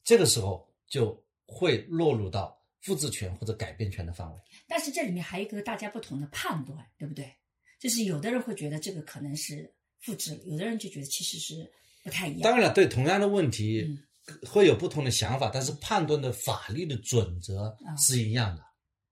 [0.05, 4.39] 这个时候就会落入到复制权或者改变权的范围。
[4.69, 7.35] 但是这里面还有一个大家不同的判断，对不对？
[7.81, 11.73] 就是有的人会觉得这个可能是复制，有的人就觉得其实是
[12.05, 12.43] 不太一样。
[12.43, 13.99] 当然了，对同样的问题。
[14.49, 18.63] 会有不同的想法，但是判断的法律的准则是一样的。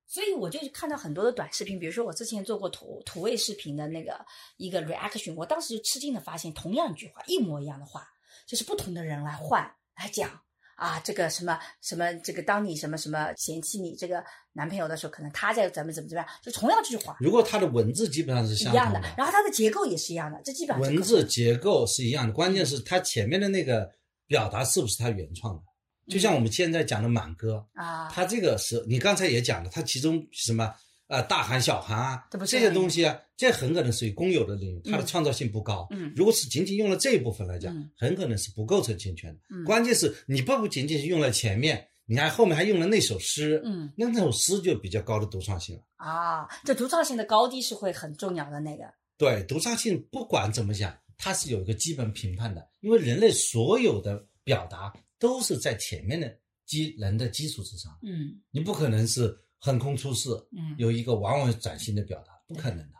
[0.07, 4.25] 所以我就看到很多的短视频，比如说我之前做过土土味视频的那个
[4.59, 8.07] 一个 reaction，我当时就吃惊的发现，同样一句话，一模一样的话，
[8.47, 10.31] 就是不同的人来换来讲
[10.77, 17.17] 啊，这个什么什么，这个当你什么什么嫌弃你这个男朋友的时候，可能他在怎么怎么怎么样，就同样这句话。
[17.19, 23.91] 如果他的文字基本上是一样的，然后它的结构也是一样的，这基本上文字结构是一样的，关键是它前面的那个。
[24.27, 25.63] 表达是不是他原创的？
[26.07, 30.71] 就像我们现在讲的满歌啊，他这个是你刚才也讲了，他其中什么
[31.07, 35.87] 呃大韩小韩啊这些东西啊，这很可能属于公有的领域，它的创造性不高。
[35.93, 39.41] 嗯，如果是仅仅用了这一部分来讲，很可能是不构成侵权的。
[39.49, 46.47] 嗯，关键是你不不仅仅是用了前面，你看后面还用了那首诗，嗯，那那首诗就比较高的独创性了啊。
[46.65, 48.85] 这独创性的高低是会很重要的那个。
[49.17, 54.27] 对，独创性不管怎么讲，它是有一个基本评判的，因为人类所有的。
[54.45, 62.95] 表达都是在前面的基人的基础之上，嗯，你不可能是横空出世，嗯，有一个完完崭新的表达，不可能的。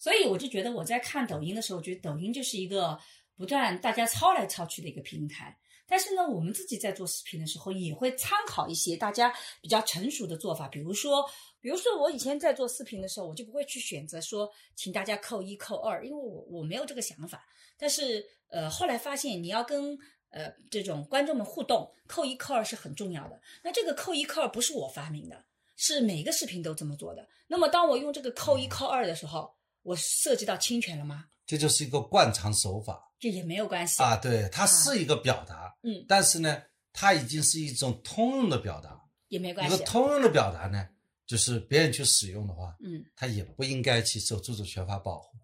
[0.00, 2.98] 所以我就觉得我在看抖音的时候，觉得抖音就是一个
[3.36, 5.56] 不断大家抄来抄去的一个平台。
[5.90, 11.28] 但是呢，我们自己在做视频的时候，也会参考一些大家比较成熟的做法，比如说，
[11.60, 17.44] 比如说我以前在做视频的时候，我就不会去选择说请大家扣一扣二，因为我我没有这个想法。
[17.76, 23.40] 但是呃，后来发现你要跟呃，这种观众们互动扣一扣二是很重要的。
[23.64, 27.28] 那这个扣一扣二不是我发明的，是每个视频都这么做的。
[27.48, 31.24] 那么当我用这个扣一扣二的时候，我涉及到侵权了吗？
[31.46, 34.16] 这就是一个惯常手法，这也没有关系啊。
[34.16, 36.62] 对，它是一个表达，嗯，但是呢，
[36.92, 39.74] 它已经是一种通用的表达，也没关系。
[39.74, 40.88] 一个通用的表达呢，
[41.26, 43.04] 就是别人去使用的话，嗯。
[43.14, 45.38] 他也不应该去受著作权法保护。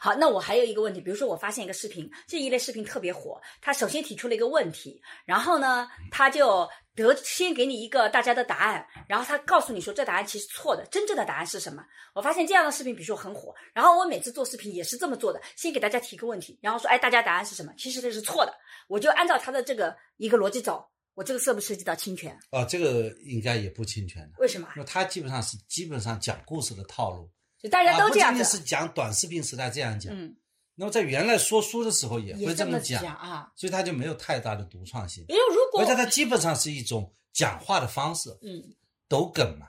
[0.00, 11.82] 好，那我还有一个问题，比如说我发现一个视频，这一类视频特别火，他首先提出了一个问题，然后呢，他就得先给你一个大家的答案，然后他告诉你说这答案其实错的，真正的答案是什么？
[12.14, 17.72] 我发现这样的视频，比如说很火，然后我每次做视频也是这么做的，先给大家提个问题，然后说，哎，大家答案是什么？
[17.78, 18.52] 其实这是错的，
[18.88, 22.38] 我就按照他的这个一个逻辑走，我这个涉不涉及到侵权？
[22.50, 24.68] 啊，这个应该也不侵权的，为什么？
[24.76, 27.30] 因为他基本上是基本上讲故事的套路，
[27.62, 30.34] 就大家都这样子，啊不是讲短视频时代这样讲，嗯，
[30.74, 33.52] 那么在原来说书的时候也会这么么讲，啊。
[33.56, 38.74] 所以他就没有太大的独创性，因为如果而且它基本上是一种讲话的方式，嗯。
[39.08, 39.66] 抖梗嘛。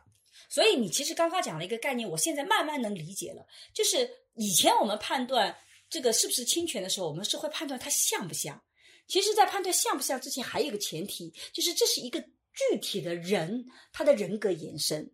[0.48, 3.46] 所以你其实刚刚讲了一个概念，我现在慢慢能理解了。
[3.74, 5.56] 就是以前我们判断
[5.90, 8.62] 这个是不是侵权的时候，我们是会判断它像不像。
[9.08, 15.12] 其实，在判断像不像之前，还有一个前提，就是这是一个具体的人他的人格延伸。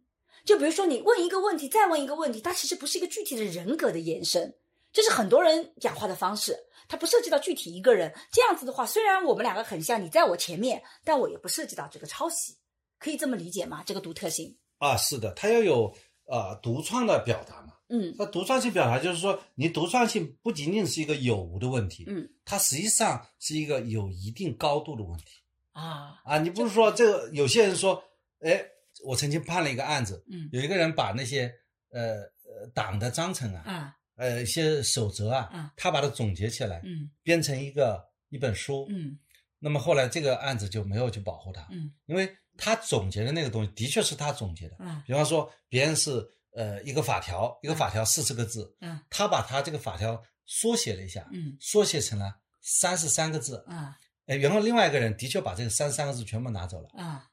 [0.47, 4.55] 就比如说，你问一个问题，再问一个问题，它其实不是一个具体的人格的延伸，
[4.93, 8.15] 这是很多人讲话的方式，它不涉及到具体一个人。
[8.31, 12.55] 这样子的话，虽然我们两个很像，你在我前面，但我也不涉及到这个抄袭，
[12.97, 13.83] 可以这么理解吗？
[13.85, 14.57] 这个独特性。
[14.77, 15.93] 啊，是的，它要有
[16.27, 17.73] 呃独创的表达嘛。
[17.89, 25.25] 嗯那独创性表达就是说，你独创性不仅仅是一个有无的问题，嗯它实际上是一个有一定高度的问题
[25.73, 26.37] 啊啊。
[26.37, 28.01] 你不是说这个有些人说，
[28.39, 28.65] 哎，
[29.07, 31.53] 我曾经判了一个案子，嗯有一个人把那些
[31.91, 32.15] 呃
[32.47, 38.85] 呃党的章程啊，啊呃一些守则啊，啊他把它总结起来，嗯编成一个一本书。
[38.89, 39.17] 嗯
[39.59, 44.75] 那么后来这个案子就没有去保护他，嗯因为他总结的那个东西的确是他总结的。
[44.77, 53.63] 啊比方说，别人是呃一个法条，一个法条四十个字，嗯他把他这个法条缩写了一下，嗯缩写成了三十三个字。
[53.67, 53.97] 啊
[54.27, 56.89] 哎，然后另外一个人的确把这个三十三个字全部拿走了。
[57.01, 57.25] 啊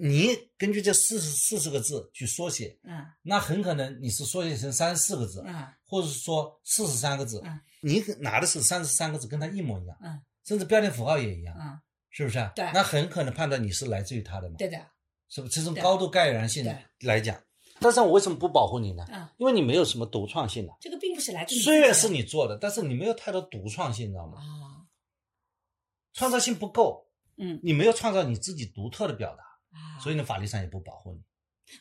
[0.00, 3.04] 你根据这四十四十个字去缩写，嗯。
[3.22, 5.66] 那很可能你是缩写成三十四个字，嗯。
[5.86, 10.20] 或者是说四十三个字嗯，你拿的是三十三个字，跟它一模一样，嗯。
[10.44, 11.80] 甚至标点符号也一样，嗯，
[12.10, 12.52] 是不是啊？
[12.54, 12.68] 对。
[12.74, 14.78] 那很可能判断你是来自于他的嘛，对的，
[15.28, 15.60] 是不是？
[15.60, 17.40] 这种高度概然性的来讲，
[17.80, 19.06] 但是我为什么不保护你呢？
[19.10, 21.54] 嗯，因为你没有什么独创性的，这个并不是来自。
[21.54, 24.38] 于虽然是你做的，但是你没有太多独创性，你知道吗？
[24.38, 24.84] 啊
[26.12, 27.58] 创造性不够，嗯。
[27.62, 31.20] 你没有创造你自己独特的表达，啊，所以呢，法律上也不保护你。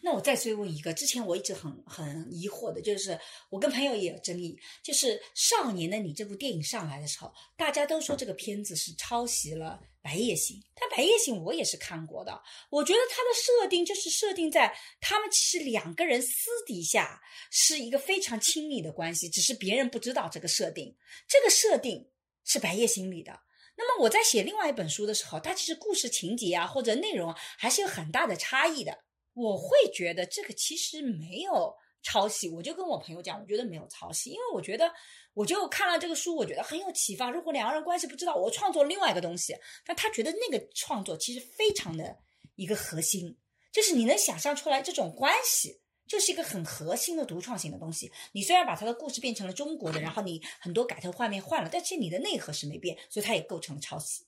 [0.01, 3.19] 那我再追问一个，之前我一直很很疑惑的，就是
[3.49, 17.21] 我跟朋友也有争议，就是《少年的你》这部电影上来的时候，大家都说这个片子是抄袭了《白夜行》，但《白夜行》我也是看过的，我觉得它的设定就是设定在他们其实两个人私底下
[17.51, 20.95] 是一个非常亲密的关系，只是别人不知道这个设定，
[21.27, 22.09] 这个设定
[22.45, 23.37] 是《白夜行》里的。
[23.75, 28.97] 那么我在写另外一本书的时候，它其实故事情节啊或者内容啊还是有很大的差异的。
[29.33, 34.91] 我会觉得这个其实没有抄袭，我就跟我朋友讲，我觉得没有抄袭，因为我觉得
[35.33, 37.31] 我就看了这个书，我觉得很有启发。
[37.31, 42.15] 如果两个人关系不知道，我创作另外一个东西，但他觉得那个创作其实非常的
[42.55, 43.35] 一个核心，
[43.71, 45.81] 就是你能想象出来这种关系。
[46.07, 48.11] 就是一个很核心的独创性的东西。
[48.31, 54.25] 你虽然把它的故事变成了中国的，然后你很多改头换面换了，但是你的内核是没变，所以它也构成了抄袭。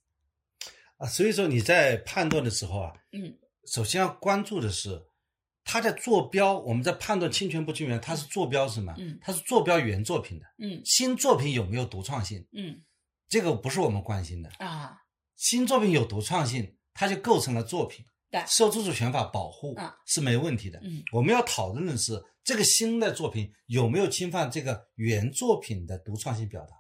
[0.97, 5.07] 啊，所以说你在判断的时候啊，嗯首先要关注的是
[5.63, 6.57] 它在坐标。
[6.59, 8.93] 我们在判断侵权不侵权，它是坐标是什么？
[8.97, 12.47] 嗯它是坐标原作品的嗯新作品有没有独创性？
[12.53, 12.81] 嗯
[13.27, 14.49] 这个不是我们关心的。
[14.59, 15.01] 啊
[15.35, 18.05] 新作品有独创性，它就构成了作品，
[18.43, 20.79] 对受著作权法保护啊是没问题的。
[20.83, 26.75] 嗯我们要讨论的是这个新的作品有没有侵犯这个原作品的独创性表达，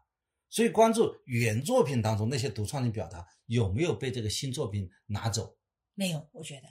[0.49, 5.55] 所以关注原作品当中那些独创性表达有没有被这个新作品拿走，
[5.93, 6.67] 没有，我觉得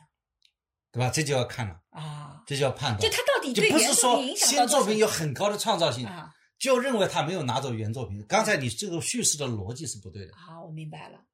[0.92, 1.10] 对吧？
[1.10, 3.00] 这就要看了，啊，这就要判断。
[3.00, 8.24] 就他到底就不是说新作品有很高的创造性，啊就认为他没有拿走原作品。
[8.28, 10.32] 刚才你这个叙事的逻辑是不对的。
[10.36, 11.33] 好，我明白了啊，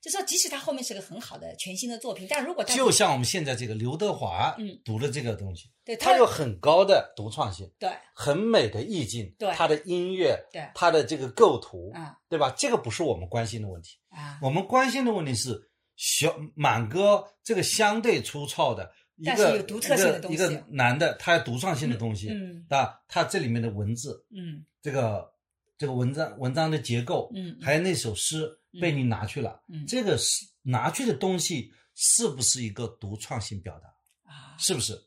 [0.00, 4.78] 就说即使他后面是个很好的全新的作品，但如果它就像我们现在这个刘德华嗯。
[4.84, 12.54] 读的这个东西，对他有很高的独创性，对很美的意境，对他的音乐，对他的这个构图，啊对吧？
[12.56, 14.38] 这个不是我们关心的问题，啊。
[14.42, 22.64] 我们关心的问题是小满哥这个相对粗糙的一但是个有独特性的东西一个一个男的，他有独创性的东西，嗯。
[22.68, 24.64] 啊，他这里面的文字，嗯。
[24.82, 25.32] 这个
[25.78, 33.88] 这个文章文章的结构，嗯还有那首诗嗯被你拿去了，嗯这个是拿去的东西是不是一个独创性表达？
[34.30, 34.98] 啊，是不是？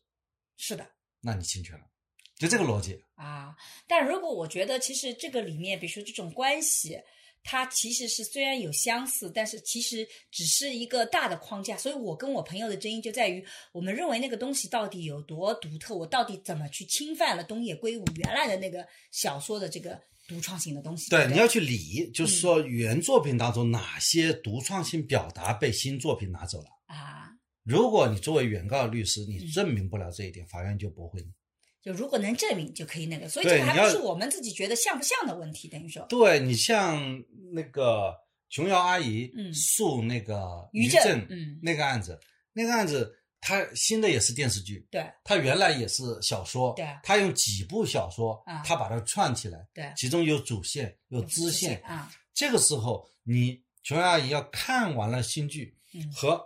[0.57, 0.86] 是的。
[1.22, 1.86] 那你侵权了，
[2.38, 3.03] 就这个逻辑。
[3.15, 3.55] 啊，
[3.88, 6.97] 但如果我觉得其实这个里面，比如说这种关系，
[7.43, 11.76] 它其实是虽然有相似，但是其实只是一个大的框架。
[11.76, 21.09] 所以我跟我朋友的争议就在于，我们认为那个东西到底有多独特，我到底怎么去侵犯了东野圭吾原来的那个小说的这个独创性的东西？
[21.09, 26.67] 对，不你要去理，就是说原作品当中哪些独创性表达被新作品拿走了。
[26.86, 27.32] 啊，
[27.63, 31.27] 如果你作为原告律师，你证明不了这一点，法院就驳回你。
[31.82, 37.23] 就如果能证明就可以那个，所以这个还不是我们自己觉得像不像的问题，等于说，对你像
[37.53, 38.13] 那个
[38.49, 42.19] 琼瑶阿姨嗯诉那个于正正，嗯那个案子，
[42.53, 51.82] 那个案子，它新的也是电视剧，对它原来也是小说，对它用几部小说啊，它把它串起来，对，其中有主线，有支线。
[51.84, 56.46] 啊，这个时候，你琼瑶阿姨要看完了新剧嗯，和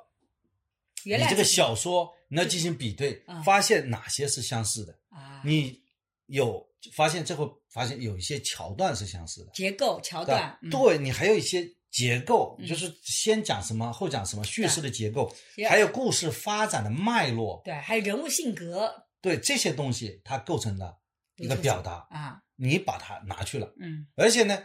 [1.04, 4.98] 你这个小说，你要进行比对嗯，发现哪些是相似的。
[5.10, 5.82] 啊，你
[6.28, 12.68] 有发现最后发现有一些桥段是相似的，结构桥段，嗯对你还有一些结构，嗯。
[12.68, 15.34] 就是先讲什么后讲什么，叙事的结构，
[15.70, 19.06] 还有故事发展的脉络，对，还有人物性格。
[19.22, 21.00] 对这些东西它构成了
[21.38, 24.08] 一个表达，啊，你把它拿去了，嗯。
[24.18, 24.62] 而且呢，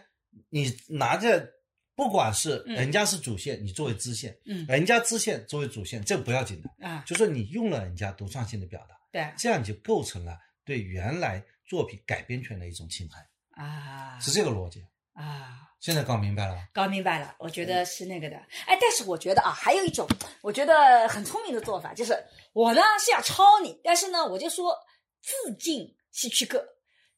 [0.48, 1.56] 你拿着。
[1.98, 2.76] 不管是嗯。
[2.76, 4.64] 人家是主线，你作为支线，嗯。
[4.68, 9.34] 人家支线作为主线，这不要紧的，啊，就说你用了人家独创性的表达，对。
[9.36, 13.26] 这样就构成了对原来作品改编权的一种侵害，
[13.60, 14.16] 啊。
[14.20, 14.86] 是这个逻辑。
[15.12, 15.67] 啊。
[15.80, 16.68] 现在搞明白了吧？
[16.72, 18.36] 搞明白了，我觉得是那个的。
[18.66, 20.06] 哎，但是我觉得啊，还有一种
[20.40, 22.12] 我觉得很聪明的做法，就是
[22.52, 24.74] 我呢是要抄你，但是呢，我就说
[25.22, 26.58] 致敬希区柯，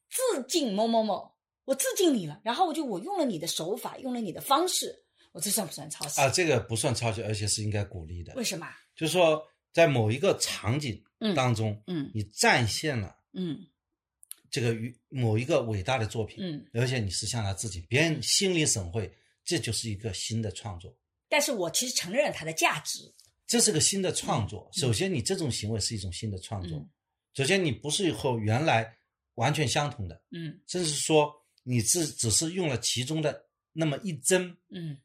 [0.09, 1.33] 致敬某某某，
[1.65, 6.21] 我致敬你了，然后我就我用了你的手法，用了你的方式，我这算不算抄袭？
[6.21, 8.33] 啊，这个不算抄袭，而且是应该鼓励的。
[8.35, 8.67] 为什么？
[8.95, 9.43] 就是说，
[9.73, 13.57] 在某一个场景嗯当中，嗯你展现了嗯
[14.51, 19.11] 这个与某一个伟大的作品，嗯，而且你是向他致敬，别人心领神会，
[19.43, 20.95] 这就是一个新的创作，
[21.27, 22.99] 但是我其实承认了它的价值。
[23.47, 24.69] 这是个新的创作。
[24.73, 26.77] 首先，你这种行为是一种新的创作。
[26.77, 26.89] 嗯
[27.33, 28.93] 首先，你不是和原来
[29.35, 31.33] 完全相同的，嗯甚至说
[31.63, 34.97] 你只只是用了其中的那么一帧，嗯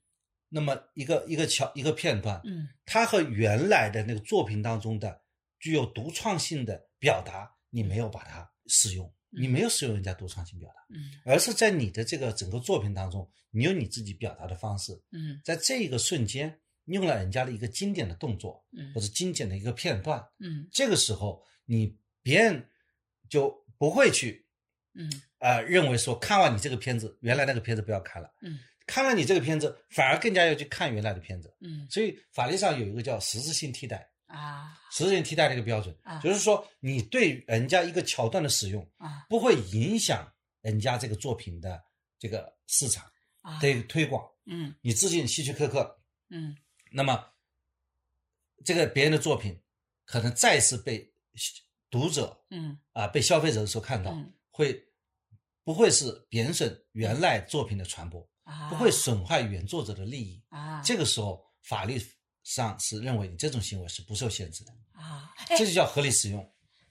[0.49, 5.23] 那么一个一个桥一个片段，嗯它和原来的那个作品当中的
[5.61, 11.13] 具有独创性的表达，你没有把它使用，嗯你没有使用人家独创性表达，嗯。
[11.25, 15.41] 而是在你的这个整个作品当中，你用你自己表达的方式，嗯。
[15.45, 18.93] 在这一个瞬间用了人家的一个经典的动作嗯。
[18.95, 20.67] 或者经典的一个片段，嗯。
[20.73, 22.69] 这个时候你别人
[23.29, 24.47] 就不会去
[24.95, 25.11] 嗯。
[25.39, 28.59] 呃认为说看完你这个片子，原来那个片子不要看了，嗯。
[28.87, 31.53] 看了你这个片子，反而更加要去看原来的片子。
[31.61, 31.87] 嗯。
[31.91, 36.19] 所以法律上有一个叫实质性替代，啊实质性替代的一个标准，啊。
[36.21, 39.27] 就是说你对人家一个桥段的使用，啊。
[39.29, 40.27] 不会影响
[40.63, 41.85] 人家这个作品的
[42.19, 43.05] 这个市场
[43.43, 44.27] 啊的推广。
[44.47, 44.75] 嗯。
[44.81, 46.57] 你致敬希区柯克，嗯。
[46.91, 47.27] 那么
[48.65, 49.61] 这个别人的作品
[50.07, 51.13] 可能再次被
[51.91, 52.79] 读者嗯。
[52.93, 54.33] 啊、被消费者所看到，嗯。
[54.49, 54.83] 会
[55.63, 60.43] 不会是贬损原来作品的传播，啊不会损害原作者的利益。
[60.49, 60.81] 啊。
[60.83, 62.01] 这个时候法律
[62.45, 66.45] 上是认为你这种行为是不受限制的，啊哎这就叫合理使用。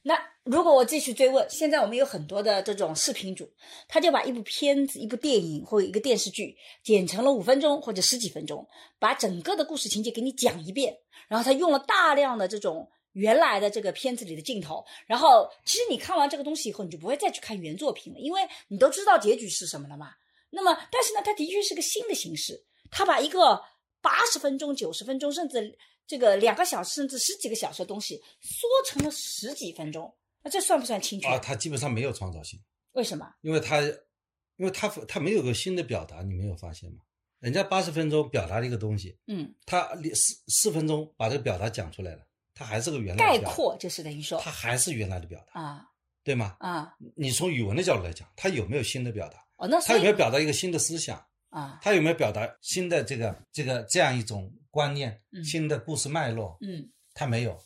[0.03, 3.51] 那如果我继续追问，现在我们有很多的这种视频主，
[3.87, 8.67] 他就把一部片子、一部电影或者一个电视剧剪成了五分钟或者十几分钟，
[8.99, 10.95] 把整个的故事情节给你讲一遍，
[11.27, 20.11] 然后他用了大量的这种原来的这个片子里的镜头，然后其实你看完这个东西以后，你就不会再去看原作品了，因为你都知道结局是什么了嘛。
[20.51, 23.59] 那么，但是呢，它的确是个新的形式，它把一个
[24.01, 25.75] 八十分钟、九十分钟，甚至
[26.07, 31.31] 这个两个小时甚至十几个小时的东西缩成了十几分钟，那这算不算侵权？
[31.31, 32.59] 啊，他基本上没有创造性，
[32.91, 33.27] 为什么？
[33.41, 36.99] 因为他，因为他他没有个新的表达，你没有发现吗？
[37.39, 45.85] 人家八十分钟表达了一个东西，嗯，他四四分钟把这个表达讲出来了，他还是个原来概的表达，括就是等于说他还是原来的表达，啊
[46.23, 46.55] 对吗？
[46.59, 49.45] 啊你从语文的角度来讲，他有没有新的表达？
[49.57, 51.23] 哦，那他有没有表达一个新的思想？
[51.49, 56.57] 啊他有没有表达新的这个这个这样一种观念、嗯新的故事脉络？
[56.59, 57.57] 嗯，他没有，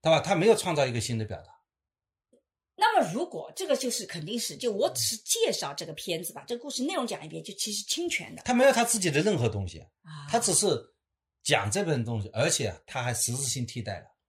[0.00, 0.20] 对吧？
[0.20, 1.52] 他没有创造一个新的表达。
[2.76, 10.66] 那么如果这个就是肯定是就我只是介绍这个片子把这个故事内容讲一遍，就其实侵权的他没有他自己的任何东西，啊，他只是
[11.42, 14.19] 讲这本东西，而且他还实质性替代了，那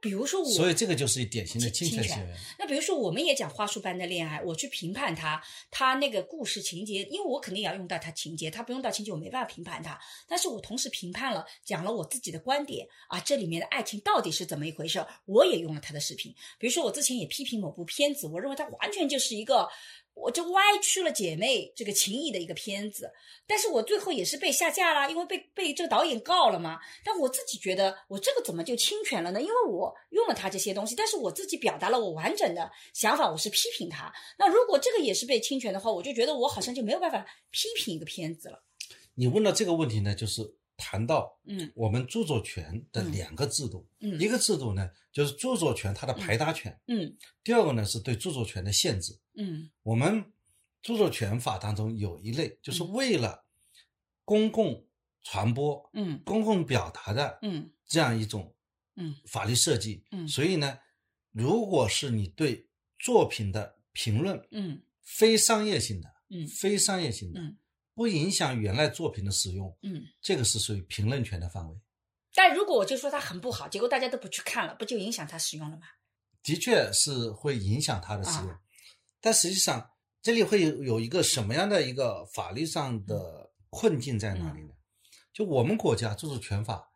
[0.00, 2.34] 比如说我，所以这个就是典型的侵权行为。
[2.58, 9.98] 那比如说，我们也讲花束般的恋爱，我去评判他，他那个故事情节，因为我肯定也要用到他情节，他不用到情节，我没办法评判他。
[10.26, 16.34] 但是我同时评判了，讲了我自己的观点啊，这里面的爱情到底是怎么一回事儿，我也用了他的视频。
[16.58, 19.68] 比如说，我之前也批评某部片子，我认为它完全就是一个
[20.16, 23.12] 我就歪曲了姐妹这个情谊的一个片子，
[23.46, 26.80] 但是我最后也是被下架啦，因为被被这个导演告了嘛。
[27.04, 29.40] 但我自己觉得，我这个怎么就侵权了呢？
[29.40, 34.10] 因为我用了他这些东西，但是我自己表达了我完整的想法，我是批评他。
[34.38, 38.64] 那如果这个也是被侵权的话，我就觉得我好像就没有办法批评一个片子了。
[39.16, 41.72] 你问到这个问题呢，就是谈到嗯。
[41.74, 44.20] 我们著作权的两个制度，嗯。
[44.20, 47.16] 一个制度呢就是著作权它的排他权，嗯。
[47.42, 49.18] 第二个呢是对著作权的限制。
[49.34, 49.70] 嗯。
[49.82, 50.32] 我们
[50.82, 53.44] 著作权法当中有一类，就是为了
[54.24, 54.86] 公共
[55.22, 56.20] 传播、嗯。
[56.24, 57.70] 公共表达的嗯。
[57.86, 58.54] 这样一种
[58.96, 59.14] 嗯。
[59.26, 60.04] 法律设计。
[60.10, 60.28] 嗯。
[60.28, 60.78] 所以呢，
[61.32, 62.68] 如果是你对
[62.98, 64.82] 作品的评论，嗯。
[65.02, 66.46] 非商业性的，嗯。
[66.46, 67.56] 非商业性的，嗯
[67.96, 70.04] 不影响原来作品的使用，嗯。
[70.20, 71.74] 这个是属于评论权的范围。
[72.34, 75.86] 但如果我就说它很不好，结果大家都不去看了，不就影响它使用了吗？
[76.42, 78.60] 的确是会影响它的使用，啊
[79.20, 79.90] 但实际上
[80.20, 84.74] 这里会有有一个什么样的一个法律上的困境在哪里呢？
[85.32, 86.86] 就我们国家著作权法，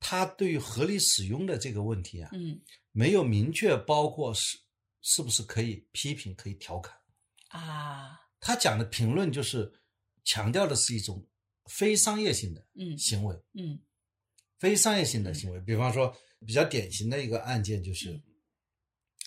[0.00, 4.58] 它对于合理使用的这个问题啊，嗯没有明确包括是
[5.00, 6.96] 是不是可以批评、可以调侃。
[7.50, 9.72] 啊他讲的评论就是
[10.28, 11.26] 强调的是一种
[11.70, 13.80] 非商业性的嗯行为，嗯
[14.58, 15.58] 非商业性的行为。
[15.60, 16.14] 比方说，
[16.44, 18.22] 比较典型的一个案件就是嗯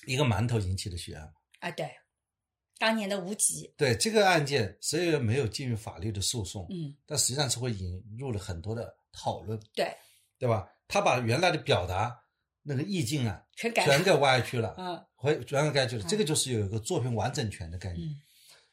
[0.05, 1.33] 一个馒头引起的血案。
[1.59, 1.89] 啊对，
[2.77, 9.91] 当年的无极对这个案件虽然没有进入法律的诉讼，嗯但实际上是会引入了很多的讨论，对
[10.37, 10.69] 对吧？
[10.87, 12.15] 他把原来的表达
[12.61, 16.03] 那个意境啊，全改全给歪曲了，嗯会全给歪曲了。
[16.03, 18.07] 嗯这个就是有一个作品完整权的概念。
[18.07, 18.21] 嗯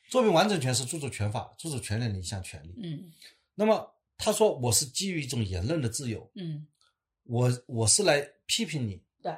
[0.08, 2.74] 作品完整权是著作权法著作权人的一项权利。
[2.82, 3.12] 嗯。
[3.54, 6.66] 那么他说我是基于一种言论的自由，嗯。
[7.24, 9.32] 我我是来批评你，对。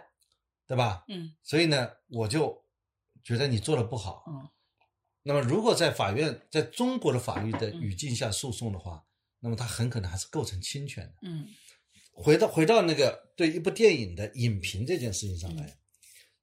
[0.66, 1.04] 对吧？
[1.08, 1.34] 嗯。
[1.42, 2.64] 所以呢，我就
[3.24, 4.24] 觉得你做的不好。
[4.28, 4.48] 嗯。
[5.22, 7.80] 那么如果在法院在中国的法律的嗯。
[7.80, 9.04] 语境下诉讼的话，
[9.40, 11.14] 那么他很可能还是构成侵权的。
[11.22, 11.48] 嗯。
[12.12, 15.76] 回到回到那个对一部电影的影评这件事情上来，嗯。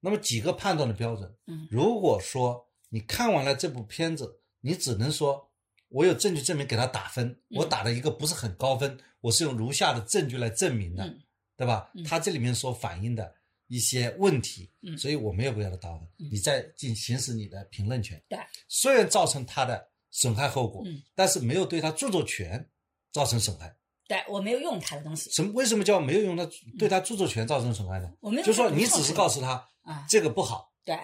[0.01, 1.67] 那么几个判断的标准，嗯。
[1.71, 5.51] 如果说你看完了这部片子，你只能说
[5.89, 11.21] 我有证据证明给他打分，嗯我打了一个不是很高分，我是用如下的证据来证明的，嗯
[11.55, 12.03] 对吧嗯？
[12.03, 13.33] 他这里面所反映的
[13.67, 18.21] 一些问题，嗯所以我没有给他打分，嗯你再进行使你的评论权。
[18.29, 22.69] 对虽然造成他的损害后果，嗯但是没有对他著作权
[23.11, 23.75] 造成损害。
[24.07, 25.51] 对，我没有用他的东西，什么？
[25.51, 26.47] 为什么叫没有用他
[26.79, 28.09] 对他著作权造成损害呢？
[28.21, 30.97] 我没有就是说你只是告诉他啊这个不好，对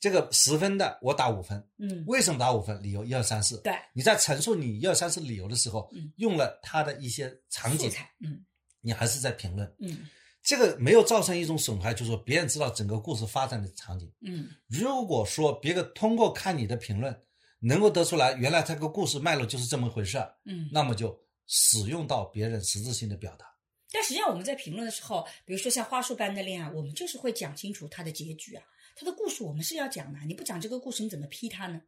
[0.00, 2.80] 这个十分的我打五分，嗯为什么打五分？
[2.82, 3.60] 理由一二三四。
[3.62, 7.90] 对你在陈述你一二三四理由的时候嗯，用了他的一些场景，
[8.20, 8.44] 嗯
[8.80, 9.74] 你还是在评论。
[9.80, 10.06] 嗯
[10.40, 14.10] 这个没有造成一种损害，就是说别人知道整个故事发展的场景。
[14.22, 17.22] 嗯如果说别个通过看你的评论，
[17.60, 20.68] 能够得出来原来这个故事脉络就是这么回事儿，嗯。
[20.72, 23.46] 那么就使用到别人实质性的表达。
[23.90, 28.62] 但实际上我们在评论的时候，比如说像花束般的恋爱，我们就是会讲清楚它的结局啊，
[28.98, 30.18] 它的故事我们是要讲的。
[30.26, 31.82] 你不讲这个故事，你怎么批他呢？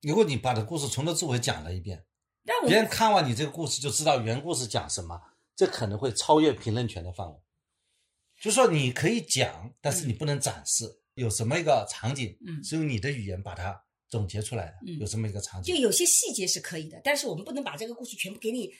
[0.00, 2.06] 如果你把这故事从头至尾讲了一遍，
[2.44, 5.20] 但我别人看完你这个故事就知道原故事讲什么，
[5.56, 7.36] 这可能会超越评论权的范围。
[8.40, 10.84] 就是说你可以讲，但是你不能展示
[11.14, 15.80] 有什么一个场景，嗯是用你的语言把它总结出来的，嗯有这么一个场景就。
[15.80, 18.72] 有些细节是可以的，但是我们不能把这个故事全部给你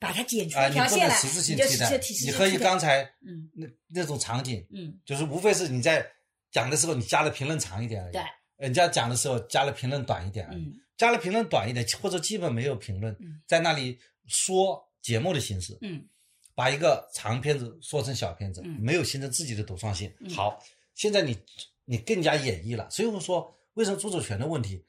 [0.00, 3.48] 把它剪出啊，一条线来，你不能实质性就替代你和你刚才嗯。
[3.54, 4.98] 那那种场景，嗯。
[5.04, 6.04] 就是无非是你在
[6.50, 8.22] 讲的时候你加了评论长一点而已，对，
[8.56, 10.74] 人家讲的时候加了评论短一点而已，嗯。
[10.96, 13.40] 加了评论短一点或者基本没有评论，嗯。
[13.46, 16.02] 在那里说节目的形式，嗯。
[16.54, 18.80] 把一个长片子说成小片子，嗯。
[18.80, 20.10] 没有形成自己的独创性。
[20.20, 20.30] 嗯。
[20.30, 20.58] 好，
[20.94, 21.36] 现在你
[21.84, 24.82] 你更加演绎了，所以我说为什么著作权的问题，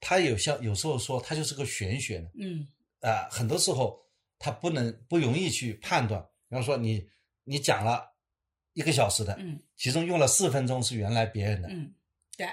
[0.00, 2.28] 它有效有时候说它就是个玄学呢？
[2.40, 2.66] 嗯。
[3.00, 3.96] 啊、很多时候
[4.38, 6.22] 它不能不容易去判断。
[6.48, 7.08] 比方说你
[7.44, 8.14] 你讲了
[8.72, 11.94] 一个小时的，嗯其中用了四分钟是原来别人的，嗯，
[12.36, 12.46] 对，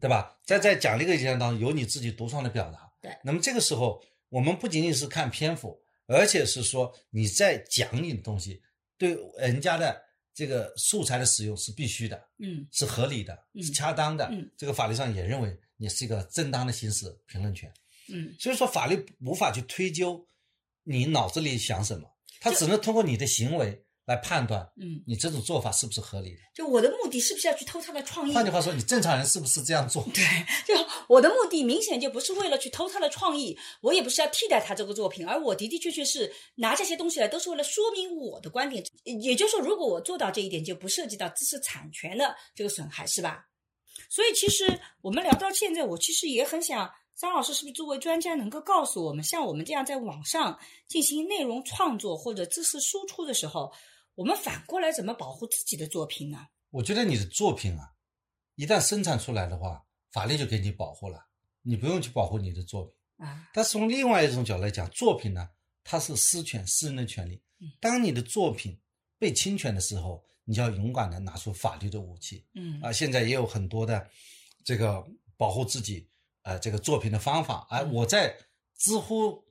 [0.00, 0.38] 对吧？
[0.44, 2.92] 在在讲这个阶段当中，有你自己独创的表达。
[3.00, 8.62] 对那么这个时候，我们不仅仅是看篇幅，而且是说你在讲你的东西，
[8.96, 10.00] 对人家的
[10.32, 14.28] 这个素材的使用是必须的，嗯是合理的，嗯是恰当的。
[14.30, 17.72] 嗯这个法律上也认为你是一个正当的行使评论权。
[18.08, 20.24] 嗯所以说，法律无法去推究
[20.84, 22.08] 你脑子里想什么，
[22.40, 26.40] 他只能通过你的行为来判断嗯，你这种做法是不是合理的。
[26.54, 28.34] 就我的目的是不是要去偷他的创意？
[28.34, 30.02] 换句话说，你正常人是不是这样做？
[30.12, 30.24] 对，
[30.66, 30.74] 就
[31.08, 38.84] 我的目的明显就不是为了去偷他的创意，我也不是要替代他这个作品，而我的的确确是拿这些东西来，都是为了说明我的观点。
[39.04, 43.46] 也就是说，如果我做到这一点，就不涉及到知识产权的这个损害，是吧？
[44.08, 46.90] 所以其实我们聊到现在，我其实也很想，
[47.22, 50.58] 张老师是不是作为专家能够告诉我们，像我们这样在网上
[50.88, 53.72] 进行内容创作或者知识输出的时候，
[54.16, 56.48] 我们反过来怎么保护自己的作品呢？
[56.70, 57.92] 我觉得你的作品啊，
[58.56, 61.24] 一旦生产出来的话，法律就给你保护了，
[61.62, 62.92] 你不用去保护你的作品。
[63.18, 65.48] 啊，但是从另外一种角度来讲，作品呢，
[65.84, 67.70] 它是私权、私人的权利嗯。
[67.80, 68.76] 当你的作品
[69.16, 72.44] 被侵权的时候，你就要勇敢的拿出法律的武器。
[72.54, 74.10] 嗯啊，现在也有很多的
[74.64, 75.06] 这个
[75.36, 76.04] 保护自己
[76.42, 77.66] 呃这个作品的方法。
[77.70, 78.36] 哎、嗯我在
[78.78, 79.44] 知乎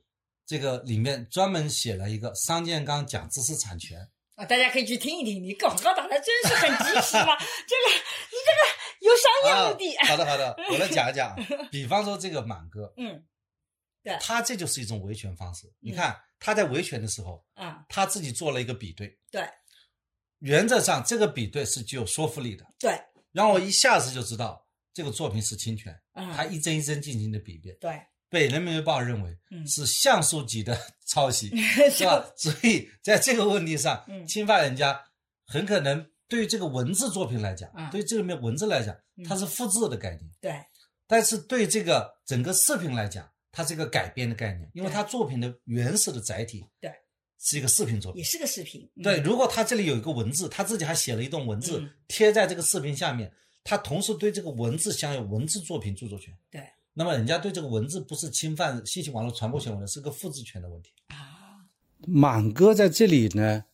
[0.46, 4.08] 这个里面专门写了一个商建刚讲知识产权。
[4.34, 7.36] 啊，大家可以去听一听，你广告打的真是很及时嘛！
[7.36, 7.84] 这个
[8.30, 8.62] 你这个
[9.00, 11.36] 有商业目的，啊好的好的，我来讲一讲。
[11.70, 13.22] 比方说这个满哥，嗯
[14.02, 15.70] 对他这就是一种维权方式。
[15.80, 19.46] 你看他在维权的时候，啊，他自己做了一个比对，对
[20.38, 22.98] 原则上这个比对是具有说服力的，对，
[23.32, 24.61] 让我一下子就知道
[24.94, 25.98] 这个作品是侵权。
[26.14, 31.50] 嗯，他一帧一帧进行的比对，对，被人民日报认为嗯是像素级的 抄袭，
[31.90, 32.24] 是吧？
[32.36, 35.00] 所以在这个问题上嗯，侵犯人家
[35.46, 40.30] 很可能对于这个文字作品来讲嗯，对这里面文字来讲嗯，它是复制的概念。
[40.40, 40.64] 对，
[41.06, 46.90] 但是对这个整个视频来讲，它是一个改编的概念，因为它作品的原始的载体对
[47.38, 48.24] 是一个视频作品也。
[48.24, 53.30] 是个视频，嗯对，如果他这里有一个文字，他自己还写了一段文字嗯贴在这个视频下面，
[53.64, 56.34] 他同时对这个文字享有文字作品著作权。
[56.50, 56.62] 对
[56.94, 60.90] 那么人家对这个文字不是侵犯信息网络传播权问题，是个复制权的问题。
[61.08, 61.64] 啊，
[62.06, 63.64] 满哥在这里呢，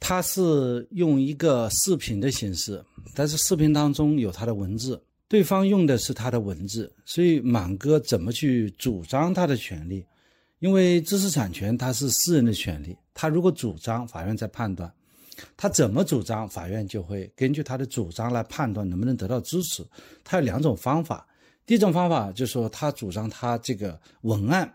[0.00, 2.82] 他是用一个视频的形式，
[3.14, 10.06] 但是视频当中有他的文字，对方用的是他的文字，所以满哥怎么去主张他的权利？
[10.60, 14.88] 因为知识产权它是私人的权利，他如果主张，法院在判断；
[15.56, 19.84] 他怎么主张，法院就会根据他的主张来判断能不能得到支持。
[20.24, 21.26] 他有两种方法，
[21.66, 24.72] 第一种方法就是说他主张他这个文案。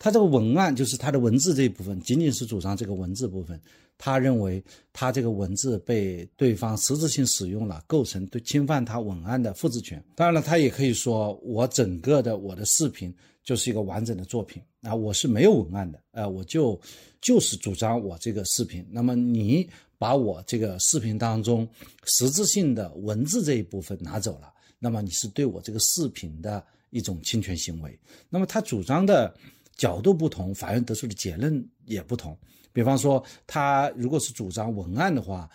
[0.00, 3.60] 他这个文案就是他的文字这一部分，仅仅是主张这个文字部分。
[4.00, 4.62] 他认为
[4.92, 10.00] 他这个文字被对方实质性使用了，构成对侵犯他文案的复制权。
[10.14, 13.12] 当然了，他也可以说我整个的我的视频
[13.42, 16.80] 就是一个完整的作品啊，我是没有文案的，呃，我就
[17.20, 18.86] 就是主张我这个视频。
[18.90, 19.68] 那么你
[19.98, 21.68] 把我这个视频当中
[22.04, 27.98] 实质性的文字这一部分拿走了，那么你是对我这个视频的一种侵权行为。
[28.30, 29.34] 那么他主张的
[29.76, 32.38] 角度不同，法院得出的结论也不同。
[32.72, 35.50] 比方说，他如果是主张文案的话，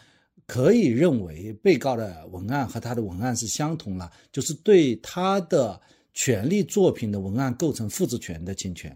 [0.46, 5.80] 可以认为被告的文案和他的文案是相同了，就是对他的
[6.14, 8.96] 权利作品的文案构成复制权的侵权。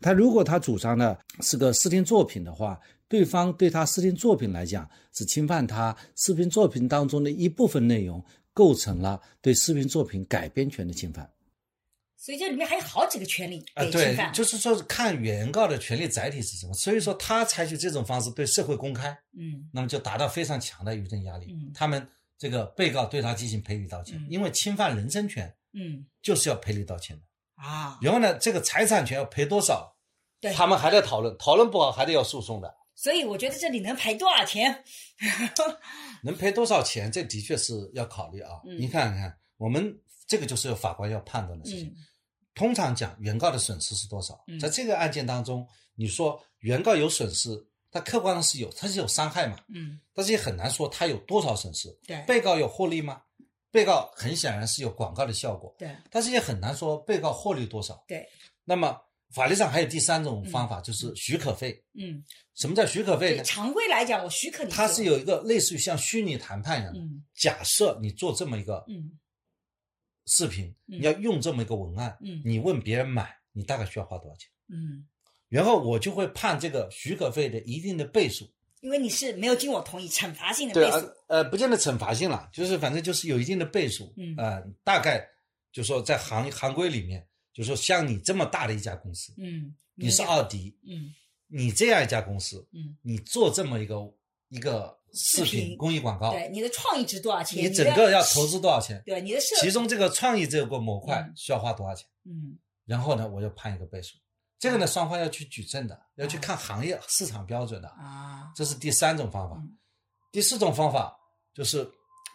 [0.00, 11.30] 他如果他主张的是个视听作品的话，对方对他视听作品来讲是侵犯他视频作品当中的一部分内容，构成了对视频作品改编权的侵犯。
[12.18, 21.46] 所以这里面还有好几个权利啊，被侵犯，，对就是说看原告的权利载体是什么，所以说他采取这种方式对社会公开，嗯那么就达到非常强的舆论压力。
[21.52, 22.04] 嗯他们
[22.36, 27.22] 这个被告对他进行赔礼道歉，嗯因为侵犯人身权嗯就是要赔礼道歉的。
[27.56, 29.96] 啊，然后呢，这个财产权要赔多少，
[30.40, 32.74] 对，他们还在讨论，讨论不好还得要诉讼的。
[32.94, 34.84] 所以我觉得这里能赔多少钱？
[36.22, 38.52] 能赔多少钱，这的确是要考虑啊。
[38.64, 41.88] 嗯你看看，我们这个就是法官要判断的事情。
[41.88, 41.96] 嗯
[42.54, 44.42] 通常讲，原告的损失是多少？
[44.46, 47.50] 嗯在这个案件当中，你说原告有损失，
[47.90, 49.58] 他客观上是有，他是有伤害嘛？
[49.68, 51.90] 嗯，但是也很难说他有多少损失。
[52.06, 53.20] 对被告有获利吗？
[53.76, 58.02] 被告很显然是有广告的效果，对但是也很难说被告获利多少。
[58.08, 58.26] 对，
[58.64, 58.98] 那么
[59.34, 61.84] 法律上还有第三种方法，就是许可费。
[61.92, 62.24] 嗯，
[62.54, 63.44] 什么叫许可费，呢？
[63.44, 67.00] 常规来讲，我许可你，它是有一个类似于像虚拟谈判一样的。
[67.00, 69.12] 嗯假设你做这么一个嗯
[70.24, 74.48] 视频，嗯你要用这么一个文案，嗯你问别人买，你大概需要花多少钱？
[74.70, 75.06] 嗯，
[75.50, 78.50] 然后我就会判这个许可费的一定的倍数。
[78.80, 84.12] 因为你是没有经我同意，惩罚性的对啊倍数，，呃，不见得惩罚性了，就是反正就是有一定的倍数。
[84.16, 85.26] 嗯呃，大概
[85.72, 91.12] 就说在行行规里面，就说像你这么大的一家公司，嗯，你是奥迪，嗯
[91.48, 93.96] 你这样一家公司，嗯，你做这么一个
[94.48, 97.64] 一个视视频频公益广告，对，你的创意值多少钱？
[97.64, 99.02] 你整个要投资多少钱？
[99.06, 102.06] 对你的设其中这个创意这个模块嗯需要花多少钱？
[102.24, 104.16] 嗯然后呢，我就判一个倍数。
[104.58, 108.52] 这个呢，双方要去举证的，要去看行业市场标准的，啊。
[108.54, 109.56] 这是第三种方法。
[109.56, 109.76] 嗯。
[110.32, 111.16] 第四种方法
[111.54, 111.90] 就是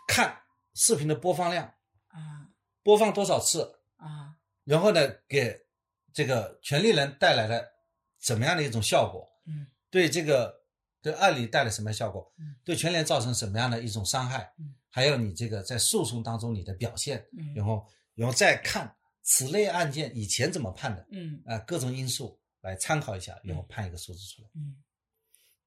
[0.08, 0.42] 看
[0.74, 1.66] 视频的播放量，
[2.08, 2.48] 啊。
[2.84, 4.36] 播放多少次，啊。
[4.64, 5.60] 然后呢，给
[6.14, 7.64] 这个权利人带来了
[8.20, 9.68] 怎么样的一种效果，嗯。
[9.90, 10.62] 对这个
[11.02, 17.54] 对案例带来什么样效果嗯，对权利人造成什么样的一种伤害嗯，还有你这个在诉讼当中你的表现，嗯。
[17.56, 24.50] 然后然后再看此类案件以前怎么判的，嗯啊、各种因素来参考一下，然后判一个数字出来。
[24.56, 24.76] 嗯，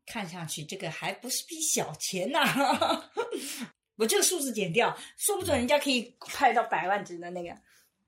[0.07, 2.41] 看上去这个还不是笔小钱呐、
[3.97, 7.57] 我这个数字减掉，说不准人家可以拍到百万级的那个。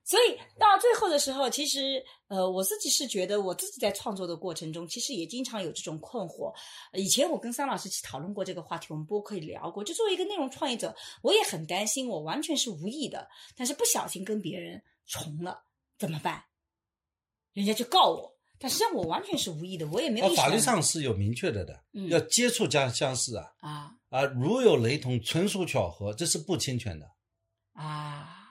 [0.03, 6.53] 所以到最后的时候，其实呃，我自己是觉得，我自己在创作的过程中，其实也经常有这种困惑。
[6.93, 9.83] 呃以前我跟桑老师去讨论过这个话题，我们播客也聊过。
[9.83, 15.63] 就作为一个内容创业者，我也很担心，我完全是无意的，但是不小心跟别人重了
[15.97, 16.43] 怎么办？
[17.53, 20.31] 人家就告我，但实际上我完全是无意的，我也没有。
[20.35, 27.09] 法律上是有明确的的，嗯要接触相相似啊啊啊，如有雷同，纯属巧合，这是不侵权的。
[27.73, 28.47] 啊，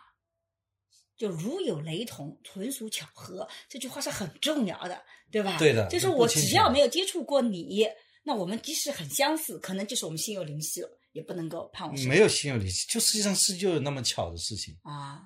[1.16, 5.00] 就如有雷同，纯属巧合，这句话是很重要的，
[5.30, 5.56] 对吧？
[5.58, 7.86] 对的就是我只要没有接触过你，
[8.24, 14.76] 那我们即使很相似，可能就是我们心有灵犀了，也不能够判我没有心有灵犀，就实际上是就有那么巧的事情。
[14.82, 15.22] 啊。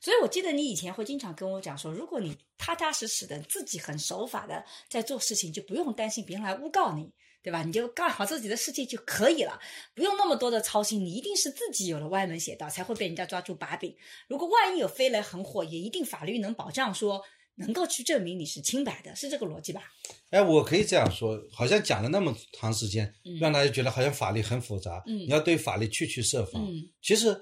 [0.00, 7.10] 所以我记得你以前会经常跟我讲说，如果你踏踏实实的、自己很守法的在做事情，就不用担心别人来诬告你，
[7.42, 7.62] 对吧？
[7.62, 9.58] 你就干好自己的事情就可以了，
[9.94, 11.00] 不用那么多的操心。
[11.00, 13.94] 你一定是自己有了歪门邪道，才会被人家抓住把柄。
[14.28, 17.22] 如果万一有飞来横祸，也一定法律能保障说
[17.56, 19.82] 能够去证明你是清白的，是这个逻辑吧？
[20.30, 26.64] 哎，我可以这样说，好像讲了那么长时间，嗯让大家觉得好像法律很复杂，嗯你要对法律去去设防。
[26.64, 27.36] 嗯其实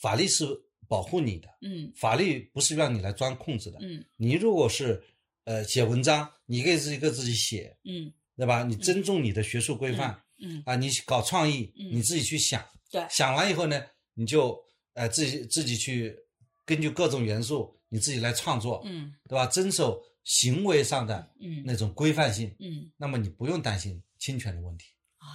[0.00, 0.44] 法律是
[0.92, 3.78] 保护你的，嗯法律不是让你来钻空子的。
[3.80, 5.02] 嗯你如果是
[5.44, 8.62] 呃写文章，你可以自己给自己写，嗯对吧？
[8.62, 13.82] 你尊重你的学术规范、嗯，啊，你搞创意，嗯你自己去想，对，想完以后呢，
[14.12, 14.62] 你就
[14.92, 16.14] 呃自己自己去
[16.66, 19.46] 根据各种元素，你自己来创作，嗯对吧？
[19.46, 24.84] 遵守行为上的嗯那种规范性，嗯那么你不用担心侵权的问题
[25.16, 25.26] 啊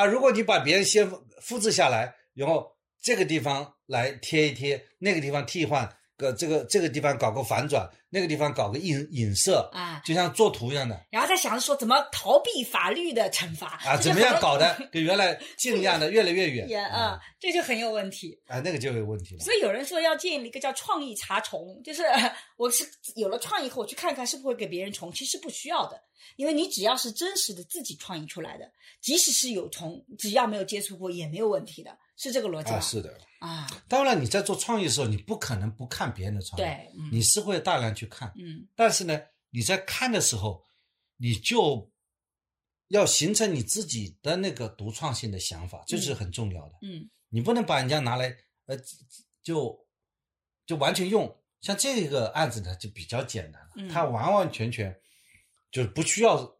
[0.00, 0.04] 啊。
[0.04, 2.66] 如果你把别人先复复制下来，然后
[3.00, 18.40] 这个地方来贴一贴，那个地方替换个这个这个地方搞个反转，那个地方搞个影影射，啊，就像做图一样的然后再想着说怎么逃避法律的惩罚啊，怎么样搞的 跟原来尽量的越来越远也啊，这就很有问题。
[18.46, 19.42] 啊，那个就有问题了。
[19.42, 22.04] 所以有人说要建立一个叫创意查重，就是
[22.56, 26.00] 我是有了创意后，我去看看是不是会给别人重，其实不需要的，
[26.36, 28.70] 因为你只要是真实的自己创意出来的，
[29.00, 32.76] 即使是有重，只要没有接触过也没有问题的，是这个逻辑吧？
[32.76, 33.18] 啊，是的。
[33.40, 38.32] 啊，当然，你在做创业的时候，你不可能不看别人的创业，对，嗯你是会大量去看。
[38.36, 40.64] 嗯但是呢，你在看的时候，
[41.16, 41.92] 你就
[42.88, 46.74] 要形成你自己的那个独创性的想法，这是很重要的。
[46.82, 48.34] 嗯你不能把人家拿来
[48.66, 48.76] 呃
[49.42, 49.86] 就
[50.64, 51.42] 就完全用。
[51.60, 54.94] 像这个案子呢，就比较简单了，嗯它完完全全
[55.70, 56.56] 就是不需要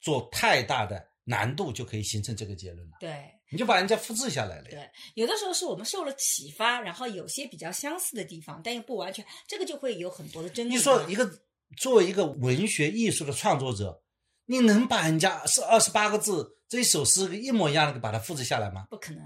[0.00, 2.96] 做太大的难度就可以形成这个结论了。
[3.00, 3.30] 对。
[3.54, 4.70] 你就把人家复制下来了呀。
[4.70, 10.70] 对，有的时候是我们受了启发，然后有些比较相似的地方，但又不完全，这个就会有很多的争议。
[10.70, 11.30] 你说一个
[11.76, 14.02] 作为一个文学艺术的创作者，
[14.46, 18.88] 你能把人家是二十八个字这一首诗一模一样的给把它复制下来吗？
[18.90, 19.22] 不可能，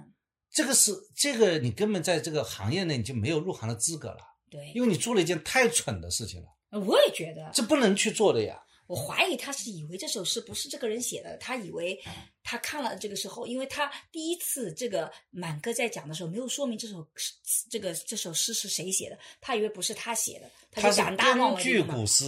[0.52, 4.18] 这个是这个你根本在这个行业内你就没有入行的资格了，
[4.50, 8.62] 对，因为你做了一件太蠢的事情了，我也觉得，这不能去做的呀。
[8.88, 12.02] 我怀疑他是以为这首诗不是这个人写的，他以为
[12.42, 17.34] 他看了这个时候，因为他第一次这个满哥在讲的时候没有说明这首诗
[17.70, 22.24] 这个这首诗是谁写的，他以为不是他写的，他他就是胆大妄根据古诗，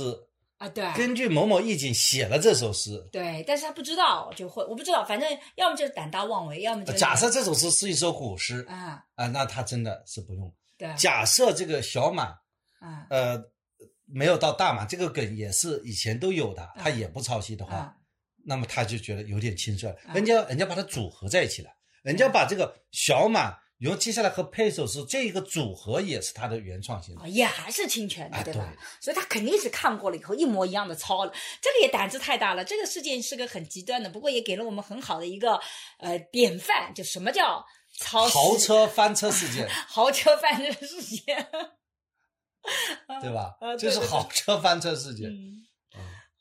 [0.58, 3.08] 啊，对，根据某某意境写了这首诗。
[3.10, 10.54] 对，但是他不知道就会，我不知道，反正要么就是胆大妄为，要么就是假设这首诗是一首古诗啊，啊，那他真的是不用。
[10.76, 12.26] 对，假设这个小满
[12.80, 13.06] 啊。
[13.08, 13.42] 呃
[14.12, 17.94] 没有到大满，这个梗也是以前都有的，他也不抄袭的话，啊
[18.44, 19.94] 那么他就觉得有点轻率了。
[20.06, 21.70] 啊人家人家把它组合在一起了，
[22.02, 28.72] 人家把这个小满，然后接下来和配首是这一个组合也是他的原创性也还是侵权的，啊对吧？
[28.72, 32.64] 对所以他肯定是看过了以后一模一样的抄了，这个也胆子太大了。
[32.64, 35.60] 这个事件是个很极端的，不过也给了我们很好的一个
[35.98, 37.64] 呃典范，就什么叫
[37.98, 41.46] 抄袭豪车翻车事件， 豪车翻车事件，
[43.22, 43.76] 对吧啊？
[43.76, 45.30] 这是对对对豪车翻车事件。
[45.30, 45.56] 嗯。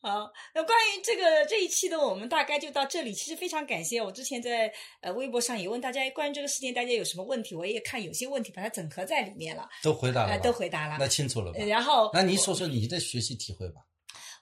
[0.01, 3.13] 好，那关于这个这一期的我们大概就到这里。
[3.13, 4.71] 其实非常感谢我之前在
[5.01, 10.95] 呃微博上也问大家关于这个事件大家有什么问题，我也看有些问题把它整合在里面了，都回答了呃，都回答了。
[10.97, 11.51] 那清楚了？
[11.65, 13.81] 然后那你说说你的学习体会吧。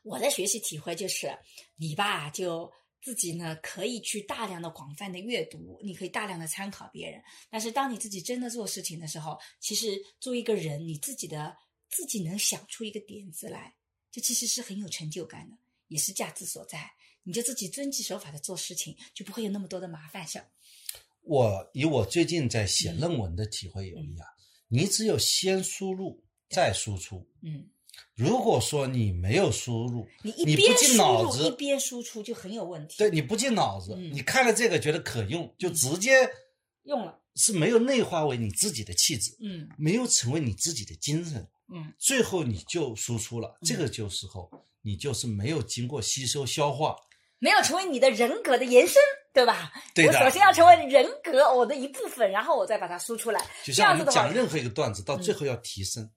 [0.03, 1.35] 我的学习体会就是，
[1.75, 2.71] 你吧就
[3.01, 7.19] 自己呢可以去大量的、广泛的阅读，你可以大量的参考别人。
[7.49, 11.57] 但是当你自己真的做事情的时候，其实作为一个人，你自己的
[11.89, 13.75] 自己能想出一个点子来，
[14.11, 15.57] 这其实是很有成就感的，
[15.87, 16.91] 也是价值所在。
[17.23, 20.47] 你就自己遵纪守法的做事情，就不会有那么多的麻烦事儿。
[21.21, 24.25] 我以我最近在写论文的体会有一啊，
[24.69, 27.27] 你只有先输入再输出。
[27.41, 27.67] 嗯，
[28.15, 32.95] 如果说你没有输入，你一边输入脑子一边输出就很有问题。
[32.97, 36.29] 对，你不进脑子，嗯你看了这个觉得可用，就直接
[36.83, 43.57] 用了，是没有内化为你自己的气质，嗯没有成为你自己的精神，嗯最后你就输出了。
[43.63, 44.49] 这个就时候
[44.81, 46.95] 你就是没有经过吸收消化，
[47.39, 48.95] 没有成为你的人格的延伸，
[49.33, 49.71] 对吧？
[49.93, 53.45] 对的我首先要成为人格我的一部分，然后我再把它输出来。
[53.63, 56.09] 就像我们讲，任何一个段子，到最后要提升，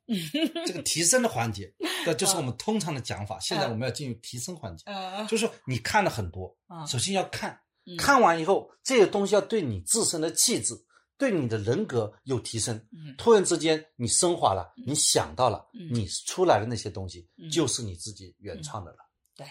[0.66, 1.72] 这个提升的环节，
[2.06, 3.38] 那就是我们通常的讲法。
[3.40, 10.74] 现在我们要进入提升环节，呃，就是说你看了很多，啊首先要看，嗯看完以后，这些东西要对你自身的气质、
[11.20, 12.74] 对你的人格有提升。
[12.92, 18.98] 嗯突然之间，你升华了，你想到了，嗯你出来的那些东西嗯就是你自己原创的了。
[19.36, 19.46] 对。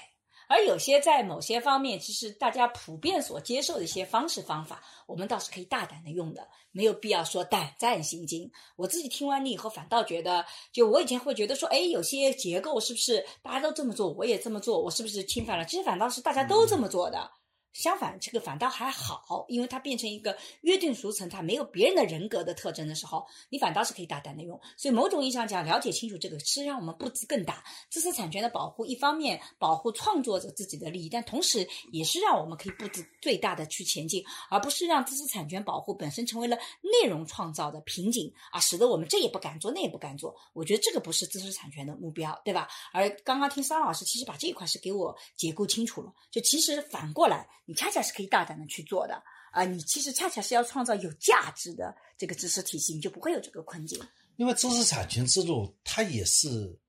[0.51, 8.51] 而有些在某些方面，其实大家普遍所接受的一些方式方法，我们倒是可以大胆的用的，没有必要说胆战心惊。
[8.75, 15.63] 我自己听完你以后，反倒觉得，就我以前会觉得说，哎，有些结构是不是大家都这么做，我也这么做，我是不是侵犯了？
[15.65, 17.29] 其实反倒是大家都这么做的。
[17.73, 24.59] 相反，这个反倒还好，因为它变成一个约定俗成，它没有别人的人格的特征的时候，你反倒是可以大胆的用。
[24.75, 27.63] 所以某种意义上讲，了解清楚这个，是让我们步子更大。
[27.89, 40.35] 知识产权的保护，一方面保护创作者自己的利益，但同时也是让我们可以步子最大的去前进，而不是让知识产权保护本身成为了内容创造的瓶颈啊，使得我们这也不敢做，那也不敢做。
[40.53, 42.67] 我觉得这个不是知识产权的目标，对吧？
[42.91, 49.21] 而刚刚听桑老师其实把这一块是给我解构清楚了，就其实反过来，你恰恰是可以大胆的去做的。
[49.51, 54.01] 啊，你其实恰恰是要创造有价值的这个知识体系，你就不会有这个困境。
[54.37, 56.79] 因为知识产权制度，它也是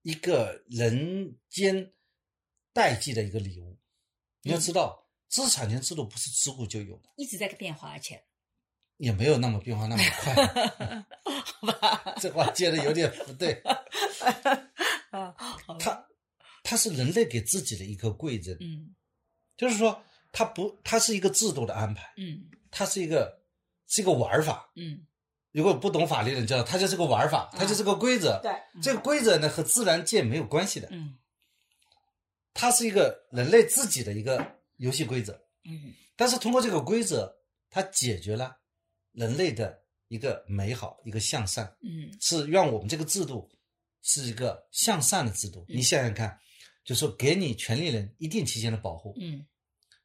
[0.00, 1.92] 一个人间
[2.72, 3.78] 代际的一个礼物。
[4.40, 8.24] 你要知道，知识产权制度不是自古就有的，一直在变化，而且，
[8.96, 10.34] 也没有那么变化那么快。
[11.26, 13.52] 好吧，这话接的有点不对。
[15.12, 15.36] 啊，
[15.78, 16.08] 它
[16.62, 18.94] 它是人类给自己的一个贵人，嗯
[19.56, 20.02] 就是说，
[20.32, 23.42] 它不，它是一个制度的安排，嗯它是一个
[23.86, 24.72] 是一个玩法。
[24.76, 25.06] 嗯，
[25.52, 28.40] 如果不懂法律的人知道，它就是个玩法，它就是个规则。
[28.42, 28.50] 对，
[28.82, 31.18] 这个规则呢和自然界没有关系的，嗯
[32.54, 35.32] 它是一个人类自己的一个游戏规则。
[35.64, 37.34] 嗯但是通过这个规则，
[37.70, 38.56] 它解决了
[39.12, 43.50] 人类的一个美好，一个向善，嗯是让我们这个制度
[44.02, 45.64] 是一个向善的制度。
[45.68, 46.38] 嗯你想想看，
[46.84, 49.44] 就说给你权利人一定期间的保护，嗯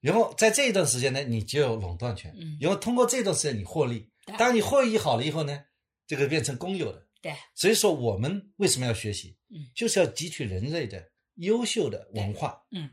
[0.01, 4.09] 然后在这一段时间呢，你就有垄断权，嗯然后通过这段时间你获利。
[4.37, 5.63] 当你获益好了以后呢，
[6.05, 7.07] 这个变成公有的。
[7.21, 9.35] 对，所以说我们为什么要学习？
[9.49, 11.03] 嗯就是要汲取人类的
[11.35, 12.61] 优秀的文化。
[12.71, 12.89] 嗯，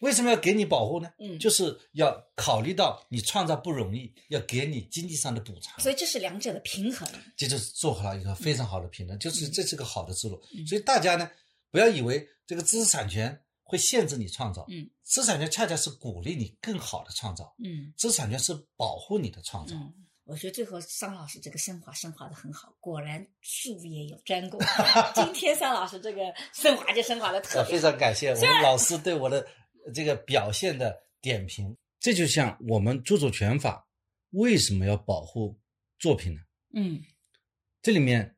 [0.00, 1.10] 为什么要给你保护呢？
[1.18, 5.80] 嗯就是要考虑到你创造不容易，要给你经济上的补偿。
[5.80, 7.08] 所以这是两者的平衡。
[7.36, 10.40] 这就是做好了一个非常好的平衡，就是这是个好的思路。
[10.56, 11.28] 嗯所以大家呢，
[11.70, 19.74] 不要以为这个知识产权会限制你创造，嗯知识产权恰恰是鼓励你更好的创造，嗯知识产权是保护你的创造。
[19.74, 24.60] 嗯，我觉得最后桑老师这个升华升华的很好，果然术业有专攻。
[25.16, 29.44] 今天桑老师这个升华就升华的特呃，别非常感谢我们老师对我的
[29.92, 31.76] 这个表现的点评。
[31.98, 33.88] 这就像我们著作权法
[34.30, 35.58] 为什么要保护
[35.98, 36.40] 作品呢？
[36.72, 37.02] 嗯
[37.82, 38.36] 这里面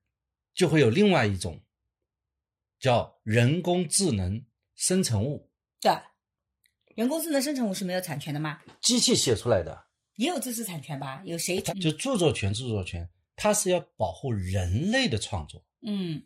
[0.55, 1.63] 就会有另外一种
[2.79, 4.45] 叫人工智能
[4.79, 5.51] 生成物，
[5.81, 5.93] 对，
[6.95, 8.61] 人工智能生成物是没有产权的吗？
[8.81, 11.21] 机器写出来的，也有知识产权吧？
[11.25, 11.61] 有谁？
[11.61, 15.67] 它就著作权，著作权它是要保护人类的创作。
[15.83, 16.23] 嗯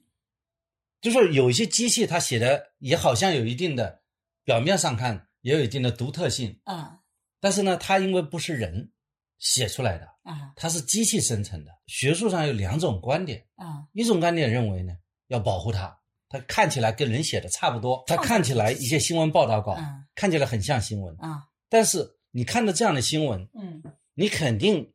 [1.01, 4.03] 就是有一些机器它写的也好像有一定的，
[4.45, 7.01] 表面上看也有一定的独特性，啊
[7.41, 8.93] 但是呢，它因为不是人
[9.39, 11.73] 写出来的，啊它是机器生成的。
[11.87, 14.93] 学术上有两种观点，啊一种观点认为呢，
[15.29, 16.02] 要保护它，
[16.32, 23.82] 它看起来跟人写的差不多，它看起来一些新闻报道稿嗯看起来很像新闻，啊但是你看到这样的新闻，嗯
[24.14, 24.94] 你肯定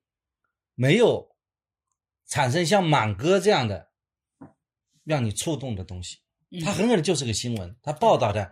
[0.74, 1.36] 没有
[2.28, 3.92] 产生像满哥这样的
[5.04, 6.18] 让你触动的东西。
[6.50, 8.52] 嗯，它很可能就是个新闻，它报道的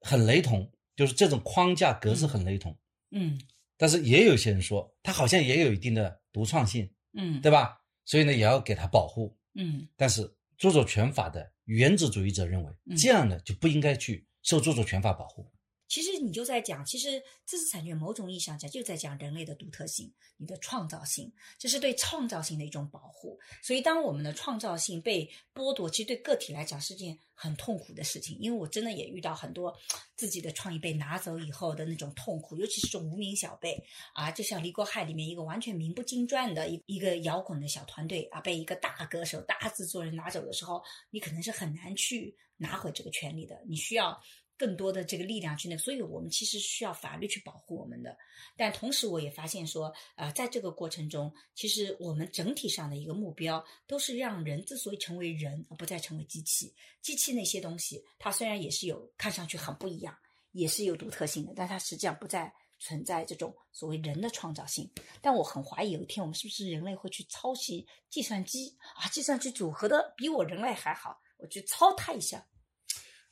[0.00, 2.76] 很雷同，就是这种框架格式很雷同。
[3.12, 3.40] 嗯
[3.76, 7.80] 但是也有些人说，它好像也有一定的独创性，嗯对吧？
[8.04, 9.36] 所以呢，也要给它保护。
[9.54, 10.22] 嗯但是
[10.56, 15.50] 著作权法的原子主义者认为嗯，这样的就不应该去受著作权法保护。
[15.94, 23.38] 其实你就在讲，其实知识产权某种意义上讲就在讲人类的独特性、你的创造性，这是对创造性的一种保护。
[23.62, 28.36] 所以，当我们的创造性被剥夺，其实对个体来讲是件很痛苦的事情。
[28.40, 29.72] 因为我真的也遇到很多
[30.16, 33.80] 自己的创意被拿走以后的那种痛苦，尤其是这种无名小辈
[34.14, 43.62] 啊，就像《离国害》里面一个完全名不经传的一一个摇滚的小团队啊，被一个大歌手、大制作人拿走的时候，你可能是很难去拿回这个权利的。
[43.68, 44.20] 你需要。
[44.64, 48.16] 更多的这个力量去那，所以我们其实需要法律去保护我们的。
[48.56, 56.74] 但同时，我也发现说，呃，在这个过程中，其实我们整体上的一个目标都是让人之所以成为人，而不再成为机器。
[57.02, 60.16] 机器那些东西，它虽然也是有看上去很不一样，
[60.52, 64.90] 也是有独特性的，但它实际上不再存在这种所谓人的创造性。
[65.20, 69.06] 但我很怀疑，有一天我们是不是人类会去抄袭计算机啊？
[69.08, 72.46] 计算机组合的比我人类还好，我去抄它一下。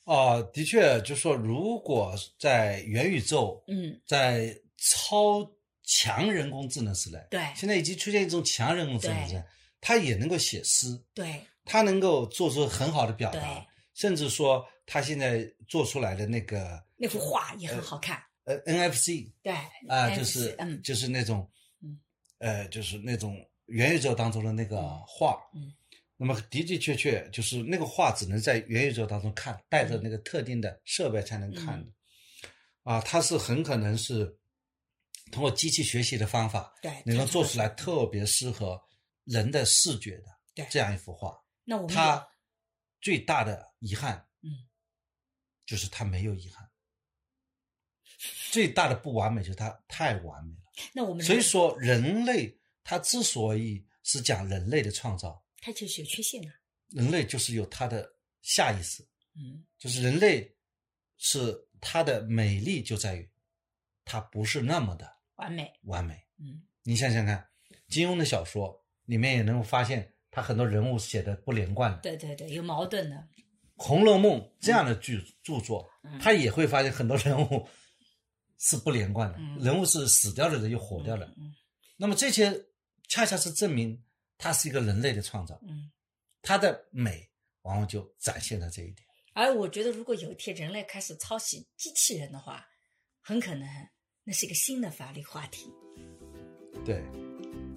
[0.04, 5.48] 哦，的确，就说如果在元宇宙，嗯，在超
[5.84, 9.46] 强人工智能时代，对，现在已经出现一种强人工智能时代，
[9.80, 13.64] 它也能够写诗，对，它能够做出很好的表达，
[13.94, 19.52] 甚至说它现在做出来的那个那幅画也很好看，呃，NFC，对，
[19.88, 21.48] 啊，就是嗯，就是那种，
[21.80, 21.96] 嗯，
[22.38, 25.72] 呃，就是那种元宇宙当中的那个画，嗯。
[26.24, 31.92] 那么的的确确就是那个画只能在元宇宙当中看，带着那个特定的设备才能看的，
[32.84, 34.24] 啊，它是很可能是
[35.32, 38.80] 通过机器学习的方法，对，能够做出来特别适合
[39.24, 41.36] 人的视觉的，对，这样一幅画。
[41.64, 42.24] 那我们它
[43.00, 44.48] 最大的遗憾，嗯，
[45.66, 46.70] 就是它没有遗憾。
[48.52, 50.70] 最大的不完美就是它太完美了。
[50.92, 55.41] 那我们所以说，人类它之所以是讲人类的创造。
[55.62, 56.48] 它就是有缺陷的。
[56.88, 58.06] 人类就是有它的
[58.42, 59.02] 下意识，
[59.34, 60.54] 嗯，就是人类
[61.16, 63.26] 是它的美丽就在于
[64.04, 66.14] 它不是那么的完美，完美。
[66.38, 67.48] 嗯，你想想看，
[67.88, 71.98] 金庸的小说里面也能够发现，他很多人物写的不连贯的。
[71.98, 73.16] 对对对，有矛盾的。
[73.76, 77.66] 《红楼梦》这样的剧著作，嗯他也会发现很多人物
[78.58, 81.32] 是不连贯的，嗯人物是死掉了的又活掉了。
[81.38, 81.54] 嗯
[81.96, 82.66] 那么这些
[83.08, 84.04] 恰恰是证明。
[84.42, 85.88] 它是一个人类的创造，嗯，
[86.42, 87.30] 它的美
[87.62, 89.06] 往往就展现在这一点。
[89.34, 92.66] 而我觉得，如果有一天人类开始抄袭机器人的话，
[93.20, 93.68] 很可能
[94.24, 95.72] 那是一个新的法律话题。
[96.84, 96.96] 对，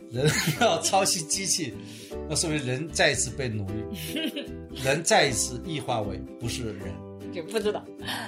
[0.10, 0.28] 人
[0.60, 1.72] 要抄袭机器，
[2.28, 3.94] 那说明人再一次被奴役，
[4.84, 7.05] 人再一次异化为不是人。
[7.36, 7.84] 就不知道，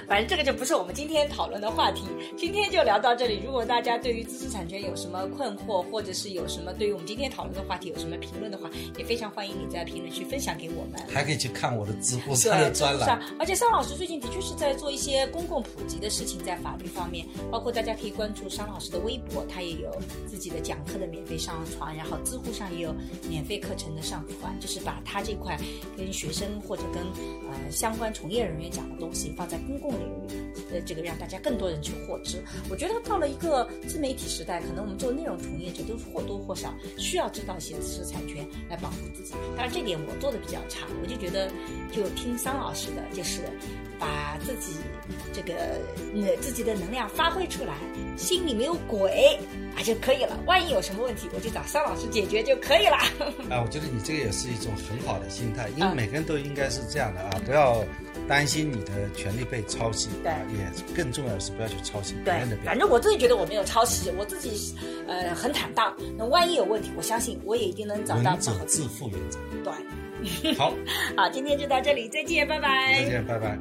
[0.05, 2.03] 反正这个就不是我们今天讨论的话题。
[2.35, 3.39] 今天就聊到这里。
[3.45, 11.01] 如果大家对于知识产权有什么困惑，或者是有什么对于我们今天讨论的话题有什么评论的话，也非常欢迎你在评论区分享给我们。
[11.07, 13.17] 还可以去看我的知乎上的专栏。
[13.39, 19.89] 而且商老师最近的确是在做一些公共普及的事情，在法律方面，包括大家可以关注商老师的微博，他也有
[20.27, 22.93] 自己的讲课的免费上传，然后知乎上也有
[23.29, 25.57] 免费课程的上传，就是把他这块
[25.95, 27.01] 跟学生或者跟
[27.49, 28.97] 呃相关从业人员讲的。
[28.98, 32.44] 东西放在公共领域，呃，这个让大家更多人去获知。
[32.69, 39.34] 我觉得到了一个自媒体时代，可能我们做内容从业者都或多或少需要知道一些知识产权来保护自己。
[39.56, 41.49] 当然，这点我做的比较差，我就觉得
[41.91, 43.41] 就听桑老师的，就是
[43.99, 44.78] 把自己
[45.34, 45.53] 这个
[46.15, 47.76] 呃自己的能量发挥出来，
[48.18, 49.38] 心里没有鬼
[49.76, 50.38] 啊就可以了。
[50.45, 52.98] 万一有什么问题，我就找桑老师解决就可以了。
[53.49, 57.84] 啊，我觉得你这个也是一种很好的心态，因为每个人都应该是这样的啊，不要。
[58.28, 62.58] 担心你的权利被抄袭，对，也更重要的是不要去抄袭别人的。
[62.66, 64.76] 反正我自己觉得我没有抄袭，我自己
[65.08, 65.95] 呃很坦荡。
[66.18, 68.32] 那万一有问题，我相信我也一定能找到。
[68.32, 69.40] 能者自负原则。
[69.64, 70.74] 对，好，
[71.16, 73.04] 好，今天就到这里，再见，拜拜。
[73.04, 73.58] 再见，拜拜。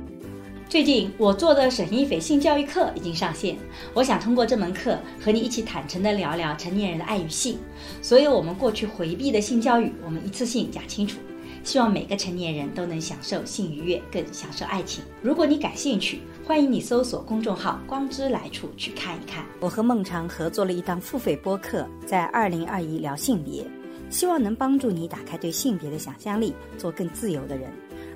[0.69, 3.57] 最近我做的沈一斐性教育课已经上线，
[3.95, 7.57] 我想通过这门课和你一起坦诚的聊聊成年人的爱与性，
[8.03, 11.19] 所有我们过去回避的性教育，我们一次性讲清楚。
[11.67, 15.03] 希望每个成年人都能享受性愉悦，更享受爱情。
[15.21, 19.45] 如果你感兴趣，欢迎你搜索公众号“光之来处”去看一看。
[19.59, 23.67] 我和孟尝合作了一档付费播客，在二零二一聊性别，
[24.11, 27.69] 希望能帮助你打开对性别的想象力，做更自由的人。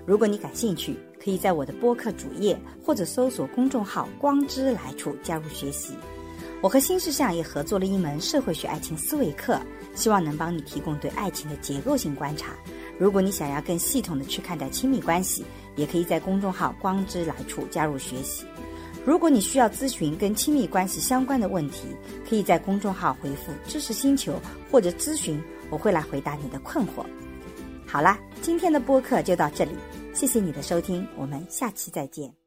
[0.07, 5.95] 如果你感兴趣，可以在我的播客主页或者搜索公众号“光之来处”加入学习。
[6.63, 9.59] 我和新世相也合作了一门社会学爱情思维课，
[9.95, 12.53] 希望能帮你提供对爱情的结构性观察。
[13.01, 15.43] 如果你想要更系统的去看待亲密关系，
[15.75, 18.45] 也可以在公众号“光之来处”加入学习。
[19.07, 21.87] 如果你需要咨询跟亲密关系相关的问题，
[22.29, 24.39] 可以在公众号回复“知识星球”
[24.71, 27.03] 或者“咨询”，我会来回答你的困惑。
[27.87, 29.73] 好啦，今天的播客就到这里，
[30.13, 32.40] 谢谢你的收听，我们下期再见。